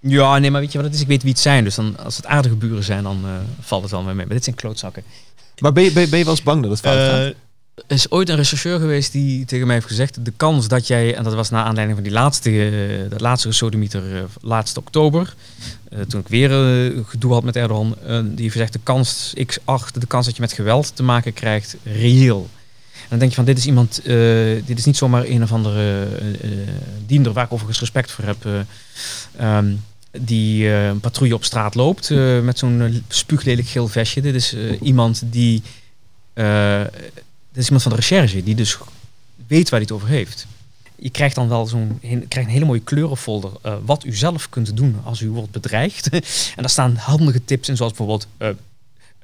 [0.00, 1.00] ja, nee, maar weet je wat het is?
[1.00, 1.64] Ik weet wie het zijn.
[1.64, 3.30] Dus dan, als het aardige buren zijn, dan eh,
[3.60, 4.24] valt het wel mee mee.
[4.26, 5.02] Maar dit zijn klootzakken.
[5.58, 7.34] Maar ben je, ben je, ben je wel eens bang dat het fout gaat?
[7.86, 10.24] Is ooit een rechercheur geweest die tegen mij heeft gezegd...
[10.24, 13.52] de kans dat jij, en dat was na aanleiding van die laatste, eh, dat laatste
[13.52, 15.34] sodemieter, eh, laatste oktober...
[15.90, 16.50] eh, toen ik weer
[17.06, 17.96] gedoe had met Erdogan...
[18.06, 21.32] die heeft gezegd, de kans, ik acht de kans dat je met geweld te maken
[21.32, 22.48] krijgt, reëel.
[22.92, 24.00] En dan denk je van, dit is iemand,
[24.66, 26.08] dit is niet zomaar een of andere
[27.06, 27.32] diender...
[27.32, 28.44] waar ik overigens respect voor heb...
[28.44, 29.74] eh, ehm,
[30.20, 32.10] die een patrouille op straat loopt
[32.42, 34.20] met zo'n spuuglelijk geel vestje.
[34.20, 35.62] Dit is iemand die
[37.58, 38.78] is iemand van de recherche die dus
[39.46, 40.46] weet waar hij het over heeft.
[40.96, 44.76] Je krijgt dan wel zo'n krijgt een hele mooie kleurenfolder eh, wat u zelf kunt
[44.76, 46.08] doen als u wordt bedreigd.
[46.10, 46.20] en
[46.56, 48.48] daar staan handige tips in, zoals bijvoorbeeld eh,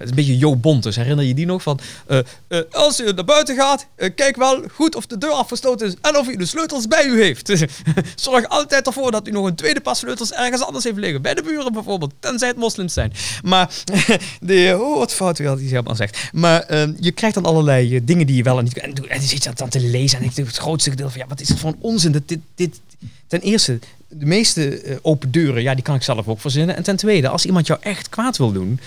[0.05, 0.97] is een beetje Jo Bontes.
[0.97, 1.81] Herinner je die nog van?
[2.07, 5.87] eh, eh, als u naar buiten gaat, eh, kijk wel goed of de deur afgesloten
[5.87, 7.53] is en of u de sleutels bij u heeft.
[8.17, 11.23] Zorg altijd ervoor dat u nog een tweede pas sleutels ergens anders heeft liggen.
[11.23, 13.13] Bij de buren bijvoorbeeld, tenzij het moslims zijn.
[13.43, 13.71] Maar,
[14.41, 16.19] de, oh wat fout had die helemaal zegt.
[16.33, 18.79] Maar eh, je krijgt dan allerlei dingen die je wel en niet...
[18.79, 21.13] En, en dan zit je dat dan te lezen en ik denk het grootste gedeelte
[21.13, 21.21] van...
[21.21, 22.13] Ja, wat is het voor een onzin?
[22.13, 22.81] Dat dit, dit,
[23.27, 23.79] ten eerste,
[24.09, 26.77] de meeste open deuren, ja, die kan ik zelf ook verzinnen.
[26.77, 28.81] En ten tweede, als iemand jou echt kwaad wil doen,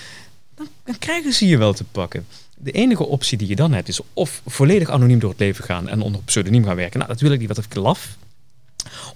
[0.58, 2.26] dan, dan krijgen ze je wel te pakken.
[2.56, 5.88] De enige optie die je dan hebt is of volledig anoniem door het leven gaan
[5.88, 6.98] en onder pseudoniem gaan werken.
[6.98, 8.16] Nou, dat wil ik niet, wat ik laf.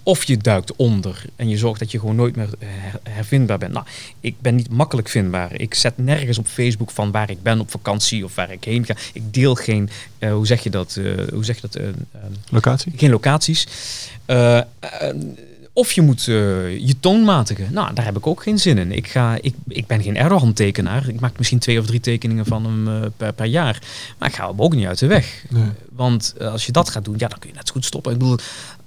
[0.02, 3.58] Of je duikt onder en je zorgt dat je gewoon nooit meer eh, her- hervindbaar
[3.58, 3.72] bent.
[3.72, 3.86] Nou,
[4.20, 5.60] ik ben niet makkelijk vindbaar.
[5.60, 8.84] Ik zet nergens op Facebook van waar ik ben op vakantie of waar ik heen
[8.84, 8.94] ga.
[9.12, 9.88] Ik deel geen,
[10.18, 11.82] eh, hoe zeg je dat, eh, hoe zeg je dat,
[12.50, 12.92] Locatie?
[12.96, 13.66] geen locaties.
[15.74, 17.72] Of je moet eh, je toon matigen.
[17.72, 18.92] Nou, daar heb ik ook geen zin in.
[18.92, 21.08] Ik, ga, ik, ik ben geen Erdogan-tekenaar.
[21.08, 23.82] Ik maak misschien twee of drie tekeningen van hem eh, per, per jaar.
[24.18, 25.44] Maar ik ga hem ook niet uit de weg.
[25.48, 25.68] Nee.
[25.92, 28.12] Want eh, als je dat gaat doen, ja, dan kun je net zo goed stoppen.
[28.12, 28.36] Ik bedoel,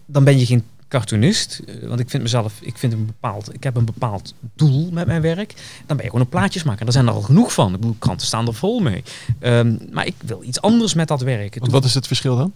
[0.06, 1.62] dan ben je geen cartoonist.
[1.84, 5.22] Want ik vind mezelf, ik, vind een bepaald, ik heb een bepaald doel met mijn
[5.22, 5.54] werk.
[5.86, 6.84] Dan ben je gewoon een plaatjesmaker.
[6.84, 7.74] Daar zijn er al genoeg van.
[7.74, 9.04] Ik bedoel, kranten staan er vol mee.
[9.40, 11.58] Ehm, maar ik wil iets anders met dat werk.
[11.60, 12.54] Wat is het verschil dan?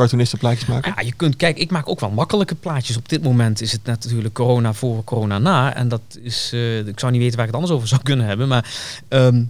[0.00, 0.92] Cartoonisten plaatjes maken?
[0.96, 2.96] ja, je kunt, kijk, ik maak ook wel makkelijke plaatjes.
[2.96, 5.74] Op dit moment is het natuurlijk corona voor, corona na.
[5.74, 8.26] En dat is, eh, ik zou niet weten waar ik het anders over zou kunnen
[8.26, 8.48] hebben.
[8.48, 8.70] Maar
[9.08, 9.42] ehm,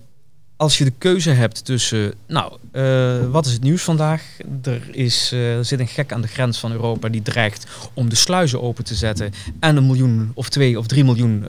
[0.61, 4.23] als je de keuze hebt tussen, nou, eh, wat is het nieuws vandaag?
[4.63, 8.09] Er, is, eh, er zit een gek aan de grens van Europa die dreigt om
[8.09, 11.47] de sluizen open te zetten en een miljoen of twee of drie miljoen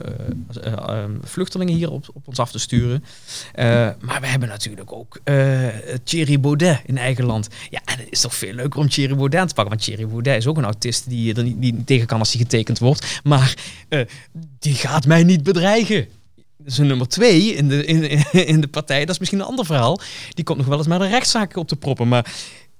[0.62, 3.04] eh, vluchtelingen hier op, op ons af te sturen.
[4.00, 5.20] Maar we hebben natuurlijk ook
[6.04, 7.48] Thierry Baudet in eigen land.
[7.70, 10.36] Ja, en het is toch veel leuker om Thierry Baudet te pakken, want Thierry Baudet
[10.36, 13.20] is ook een autist die er niet, tegen kan als hij getekend wordt.
[13.24, 13.54] Maar
[14.58, 16.08] die gaat mij niet bedreigen
[16.64, 18.02] zijn nummer twee in de, in,
[18.54, 20.00] in de partij, dat is misschien een ander verhaal.
[20.28, 22.08] Die komt nog wel eens met een rechtszaak op te proppen.
[22.08, 22.32] Maar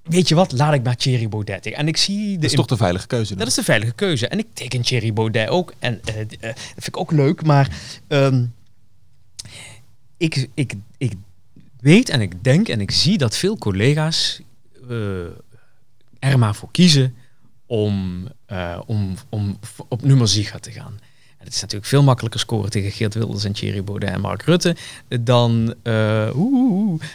[0.03, 1.79] weet je wat, laat ik maar Thierry Baudet tegen.
[1.79, 2.29] En ik zie...
[2.29, 3.29] De, Dat is toch de veilige keuze.
[3.29, 3.39] dan?
[3.39, 4.29] dat is de veilige keuze.
[4.29, 5.75] En ik teken Thierry Baudet ook.
[5.79, 7.45] En eh, eh, dat vind ik ook leuk.
[7.45, 7.77] Maar
[8.09, 8.45] ehm,
[10.17, 11.13] ik, ik, ik
[11.81, 14.41] weet en ik denk en ik zie dat veel collega's
[14.89, 15.25] eh,
[16.19, 17.15] er maar voor kiezen
[17.67, 18.29] om,
[18.87, 19.59] om, om
[19.89, 21.01] op nummer Ziga te gaan.
[21.45, 24.77] Het is natuurlijk veel makkelijker scoren tegen Geert Wilders en Thierry Baudet en Mark Rutte
[25.21, 26.35] dan eh, eh,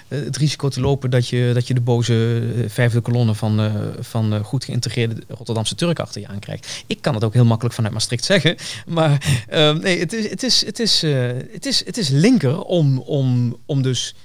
[0.08, 4.44] het risico te lopen dat je, dat je de boze eh, vijfde kolonne van, van
[4.44, 6.84] goed geïntegreerde Rotterdamse Turk achter je aankrijgt.
[6.88, 8.56] Ik kan het ook heel makkelijk vanuit Maastricht zeggen,
[8.88, 11.02] maar eh, nee, het is, het is, het is,
[11.52, 14.16] het is, het is linker om, om, om dus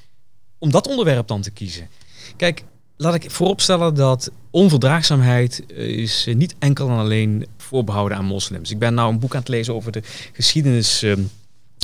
[0.58, 1.88] om dat onderwerp dan te kiezen.
[2.36, 2.64] Kijk,
[2.96, 8.70] laat ik vooropstellen dat onverdraagzaamheid is niet enkel en alleen voorbehouden aan moslims.
[8.70, 10.02] Ik ben nou een boek aan het lezen over de
[10.32, 11.12] geschiedenis eh,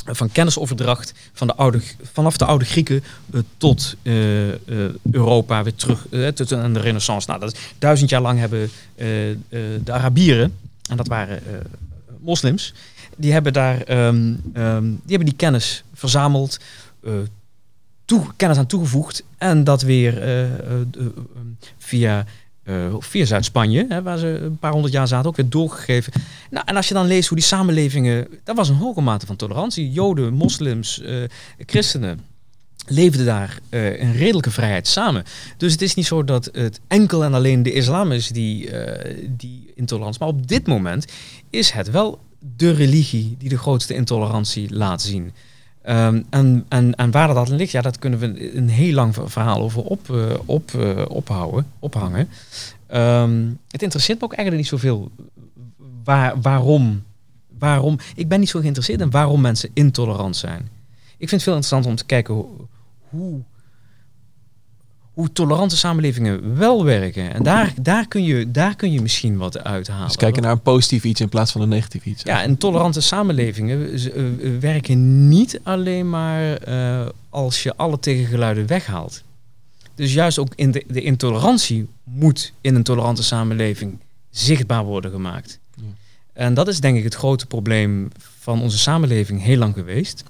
[0.05, 4.57] van kennisoverdracht van de oude, vanaf de oude Grieken eh, tot eh, eh,
[5.11, 7.27] Europa weer terug tot aan de Renaissance.
[7.27, 8.69] Nou, dat is duizend jaar lang hebben
[9.83, 10.55] de Arabieren,
[10.89, 11.41] en dat waren
[12.19, 12.73] moslims,
[13.15, 16.59] die hebben daar ehm, ehm, die hebben die kennis verzameld,
[18.05, 20.23] toe, kennis aan toegevoegd en dat weer
[21.77, 22.25] via,
[22.69, 26.13] eh, via Zuid-Spanje, waar ze een paar honderd jaar zaten, ook weer doorgegeven.
[26.49, 29.35] Nou, en als je dan leest hoe die samenlevingen, dat was een hoge mate van
[29.35, 29.91] tolerantie.
[29.91, 31.23] Joden, moslims, eh,
[31.65, 32.19] christenen
[32.89, 35.23] leefden daar eh, in redelijke vrijheid samen.
[35.57, 39.15] Dus het is niet zo dat het enkel en alleen de islam is die, eh,
[39.29, 40.19] die intolerant.
[40.19, 41.05] Maar op dit moment
[41.49, 42.19] is het wel
[42.55, 45.33] de religie die de grootste intolerantie laat zien.
[45.89, 49.29] Ehm, en, en, en waar dat ligt, ja, dat kunnen we een heel lang ver-
[49.29, 52.29] verhaal over op, eh, op, eh, ophouden, ophangen.
[52.87, 55.11] Ehm, het interesseert me ook eigenlijk niet zoveel
[56.03, 57.03] waar, waarom,
[57.59, 57.97] waarom.
[58.15, 60.69] Ik ben niet zo geïnteresseerd in waarom mensen intolerant zijn.
[61.17, 62.47] Ik vind het veel interessanter om te kijken hoe,
[63.09, 63.39] hoe,
[65.19, 67.33] hoe tolerante samenlevingen wel werken.
[67.33, 70.07] En daar, daar, kun, je, daar kun je misschien wat uithalen.
[70.07, 72.23] Dus kijken naar een positief iets in plaats van een negatief iets.
[72.23, 74.23] Ja, en tolerante samenlevingen eh,
[74.59, 79.23] werken niet alleen maar eh, als je alle tegengeluiden weghaalt.
[79.95, 83.99] Dus juist ook in de, de intolerantie moet in een tolerante samenleving
[84.29, 85.59] zichtbaar worden gemaakt.
[85.75, 85.83] Ja.
[86.33, 88.09] En dat is denk ik het grote probleem
[88.39, 90.23] van onze samenleving heel lang geweest.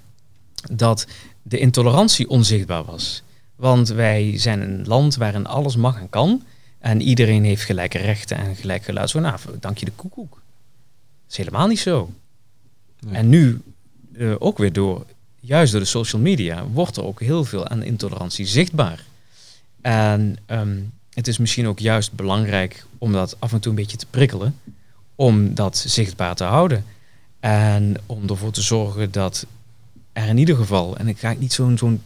[0.72, 1.06] Dat
[1.42, 3.22] de intolerantie onzichtbaar was.
[3.60, 6.42] Want wij zijn een land waarin alles mag en kan.
[6.78, 9.10] En iedereen heeft gelijke rechten en gelijk geluid.
[9.10, 10.30] Zo, nou, dank je de koekoek.
[10.30, 12.10] Dat is helemaal niet zo.
[13.00, 13.14] Nee.
[13.14, 13.60] En nu,
[14.12, 15.06] eh, ook weer door,
[15.40, 19.04] juist door de social media, wordt er ook heel veel aan intolerantie zichtbaar.
[19.80, 20.78] En ehm,
[21.10, 24.58] het is misschien ook juist belangrijk om dat af en toe een beetje te prikkelen,
[25.14, 26.84] om dat zichtbaar te houden.
[27.40, 29.46] En om ervoor te zorgen dat
[30.12, 32.02] er in ieder geval, en ik ga niet zo'n zo'n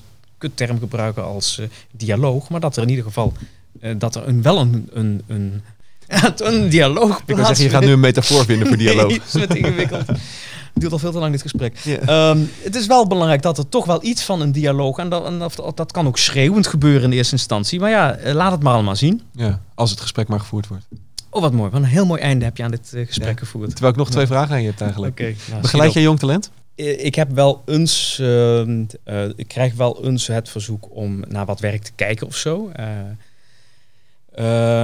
[0.48, 3.32] kutterm gebruiken als eh, dialoog, maar dat er in ieder geval
[3.80, 5.62] eh, dat er een, wel een, een, een,
[6.52, 9.08] een dialoog Ik wil zeggen, je gaat nu een metafoor vinden voor dialoog.
[9.08, 10.06] Nee, het is ingewikkeld.
[10.06, 11.78] Het duurt al veel te lang dit gesprek.
[12.06, 14.98] Ehm, het is wel belangrijk dat er toch wel iets van een dialoog...
[14.98, 17.80] en dat, en dat, dat kan ook schreeuwend gebeuren in de eerste instantie.
[17.80, 19.22] Maar ja, eh, laat het maar allemaal zien.
[19.32, 20.84] Ja, als het gesprek maar gevoerd wordt.
[21.30, 21.70] Oh, wat mooi.
[21.70, 23.38] Wat een heel mooi einde heb je aan dit gesprek Ja.
[23.38, 23.70] gevoerd.
[23.70, 25.12] Terwijl ik nog twee vragen aan je heb eigenlijk.
[25.12, 25.34] Oké.
[25.50, 26.50] ja, Begeleid jij jong talent?
[26.74, 31.46] Eh, Ik heb wel eens, ehm, eh, ik krijg wel eens het verzoek om naar
[31.46, 32.70] wat werk te kijken of zo.
[32.72, 32.86] Eh,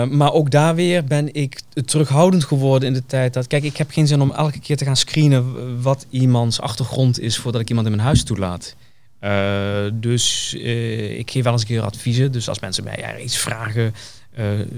[0.04, 3.90] maar ook daar weer ben ik terughoudend geworden in de tijd dat, kijk, ik heb
[3.90, 7.86] geen zin om elke keer te gaan screenen wat iemands achtergrond is voordat ik iemand
[7.86, 8.74] in mijn huis toelaat.
[9.94, 10.54] Dus
[11.18, 12.32] ik geef wel eens een keer adviezen.
[12.32, 13.94] Dus als mensen mij iets vragen,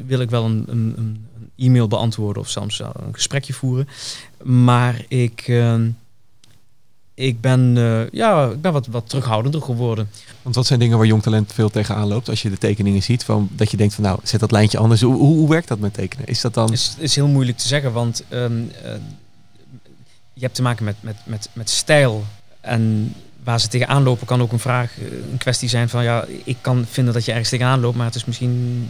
[0.06, 3.88] wil ik wel een, een, een e-mail beantwoorden of soms een gesprekje voeren.
[4.42, 5.88] Maar ik, ehm,
[7.14, 10.10] ik ben, eh, ja, ik ben wat, wat terughoudender geworden.
[10.42, 12.28] Want wat zijn dingen waar jong talent veel tegenaan loopt?
[12.28, 15.00] Als je de tekeningen ziet, van, dat je denkt van nou, zet dat lijntje anders.
[15.00, 16.26] Hoe, hoe, hoe werkt dat met tekenen?
[16.26, 16.72] Is dat dan...
[16.72, 18.92] is, is heel moeilijk te zeggen, want ehm, eh,
[20.32, 22.24] je hebt te maken met, met, met, met stijl.
[22.60, 26.24] En waar ze tegenaan lopen kan ook een vraag, eh, een kwestie zijn van ja,
[26.44, 28.88] ik kan vinden dat je ergens tegenaan loopt, maar het is misschien.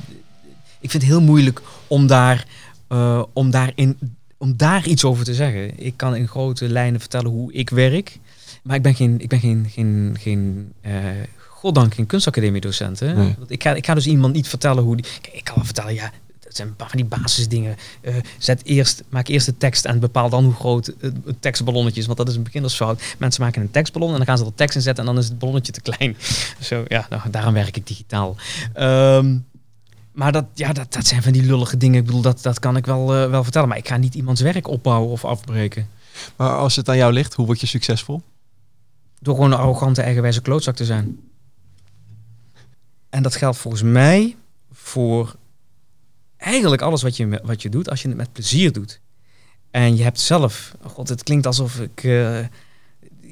[0.81, 2.47] Ik vind het heel moeilijk om daar,
[2.89, 3.99] eh, om daar, in,
[4.43, 5.85] om daar iets over te zeggen.
[5.85, 8.19] Ik kan in grote lijnen vertellen hoe ik werk,
[8.63, 10.95] maar ik ben geen, ik ben geen, geen, geen eh,
[11.37, 13.17] goddank geen kunstacademie-docenten.
[13.17, 13.35] Nee.
[13.39, 15.07] Want Ik, ga, ik ga dus iemand niet vertellen hoe die...
[15.21, 17.77] Kijk, ik kan wel vertellen, ja, dat zijn van die basisdingen.
[18.01, 22.01] Eh, zet eerst, maak eerst de tekst en bepaal dan hoe groot het, het tekstballonnetje
[22.01, 22.07] is.
[22.07, 23.03] Want dat is een beginnersfout.
[23.19, 25.29] Mensen maken een tekstballon en dan gaan ze er tekst in zetten en dan is
[25.29, 26.17] het ballonnetje te klein.
[26.61, 28.37] Zo, ja, nou, daarom werk ik digitaal.
[28.73, 29.37] Ehm,
[30.13, 31.99] maar dat, ja, dat, dat zijn van die lullige dingen.
[32.01, 33.69] Ik bedoel, dat, dat kan ik wel, eh, wel vertellen.
[33.69, 35.89] Maar ik ga niet iemands werk opbouwen of afbreken.
[36.37, 38.23] Maar als het aan jou ligt, hoe word je succesvol?
[39.21, 41.21] Door gewoon een arrogante, eigenwijze klootzak te zijn.
[43.11, 44.37] En dat geldt volgens mij
[44.73, 45.37] voor
[46.37, 49.01] eigenlijk alles wat je, wat je doet, als je het met plezier doet.
[49.71, 52.05] En je hebt zelf, god, het klinkt alsof ik.
[52.05, 52.39] eh,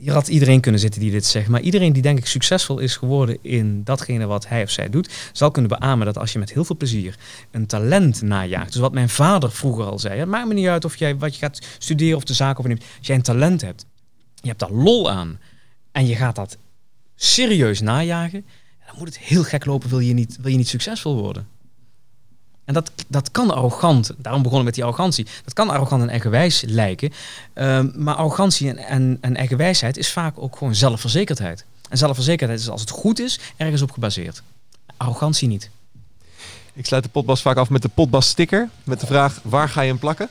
[0.00, 1.48] hier had iedereen kunnen zitten die dit zegt.
[1.48, 5.10] Maar iedereen die denk ik succesvol is geworden in datgene wat hij of zij doet,
[5.32, 7.16] zal kunnen beamen dat als je met heel veel plezier
[7.50, 8.72] een talent najaagt.
[8.72, 10.18] Dus wat mijn vader vroeger al zei.
[10.18, 12.84] Het maakt me niet uit of jij wat je gaat studeren of de zaak overneemt.
[12.98, 13.86] Als jij een talent hebt,
[14.34, 15.38] je hebt daar lol aan
[15.92, 16.56] en je gaat dat
[17.16, 18.44] serieus najagen,
[18.86, 21.46] dan moet het heel gek lopen, wil je niet, wil je niet succesvol worden.
[22.70, 25.26] En dat, dat kan arrogant, daarom begonnen we met die arrogantie.
[25.44, 27.12] Dat kan arrogant en eigenwijs lijken.
[27.54, 31.64] Ehm, maar arrogantie en, en, en eigenwijsheid is vaak ook gewoon zelfverzekerdheid.
[31.88, 34.42] En zelfverzekerdheid is als het goed is, ergens op gebaseerd.
[34.96, 35.70] Arrogantie niet.
[36.72, 38.68] Ik sluit de potbas vaak af met de potbas sticker.
[38.84, 40.28] Met de vraag, waar ga je hem plakken?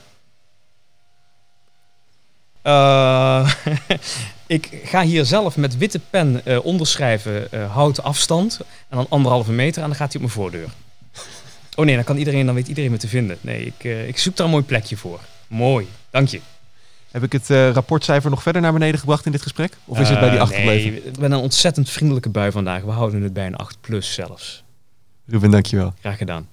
[2.62, 3.50] Eh,
[4.46, 8.60] ik ga hier zelf met witte pen eh, onderschrijven, eh houd afstand.
[8.88, 10.68] En dan anderhalve meter en dan gaat hij op mijn voordeur.
[11.76, 13.38] Oh nee, dan, kan iedereen, dan weet iedereen me te vinden.
[13.40, 15.20] Nee, ik, eh, ik zoek daar een mooi plekje voor.
[15.46, 16.40] Mooi, dank je.
[17.10, 19.72] Heb ik het eh, rapportcijfer nog verder naar beneden gebracht in dit gesprek?
[19.84, 20.90] Of is het bij die Eh, 8 gebleven?
[20.90, 22.82] Nee, ik ben een ontzettend vriendelijke bui vandaag.
[22.82, 24.62] We houden het bij een 8 plus zelfs.
[25.26, 25.94] Ruben, dankjewel.
[26.00, 26.48] Graag gedaan.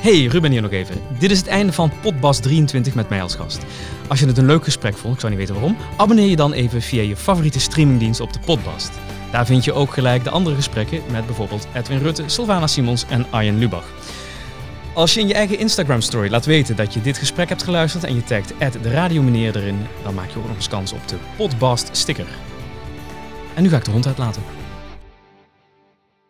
[0.00, 0.96] Hey, Ruben hier nog even.
[1.18, 3.58] Dit is het einde van Potbas 23 met mij als gast.
[4.08, 6.52] Als je het een leuk gesprek vond, ik zou niet weten waarom, abonneer je dan
[6.52, 8.90] even via je favoriete streamingdienst op de Potbast.
[9.32, 13.26] Daar vind je ook gelijk de andere gesprekken met bijvoorbeeld Edwin Rutte, Sylvana Simons en
[13.30, 13.86] Arjen Lubach.
[14.94, 18.04] Als je in je eigen Instagram story laat weten dat je dit gesprek hebt geluisterd
[18.04, 21.16] en je tagt de radiomeneer erin, dan maak je ook nog eens kans op de
[21.36, 22.26] Potbast sticker.
[23.54, 24.42] En nu ga ik de hond uitlaten.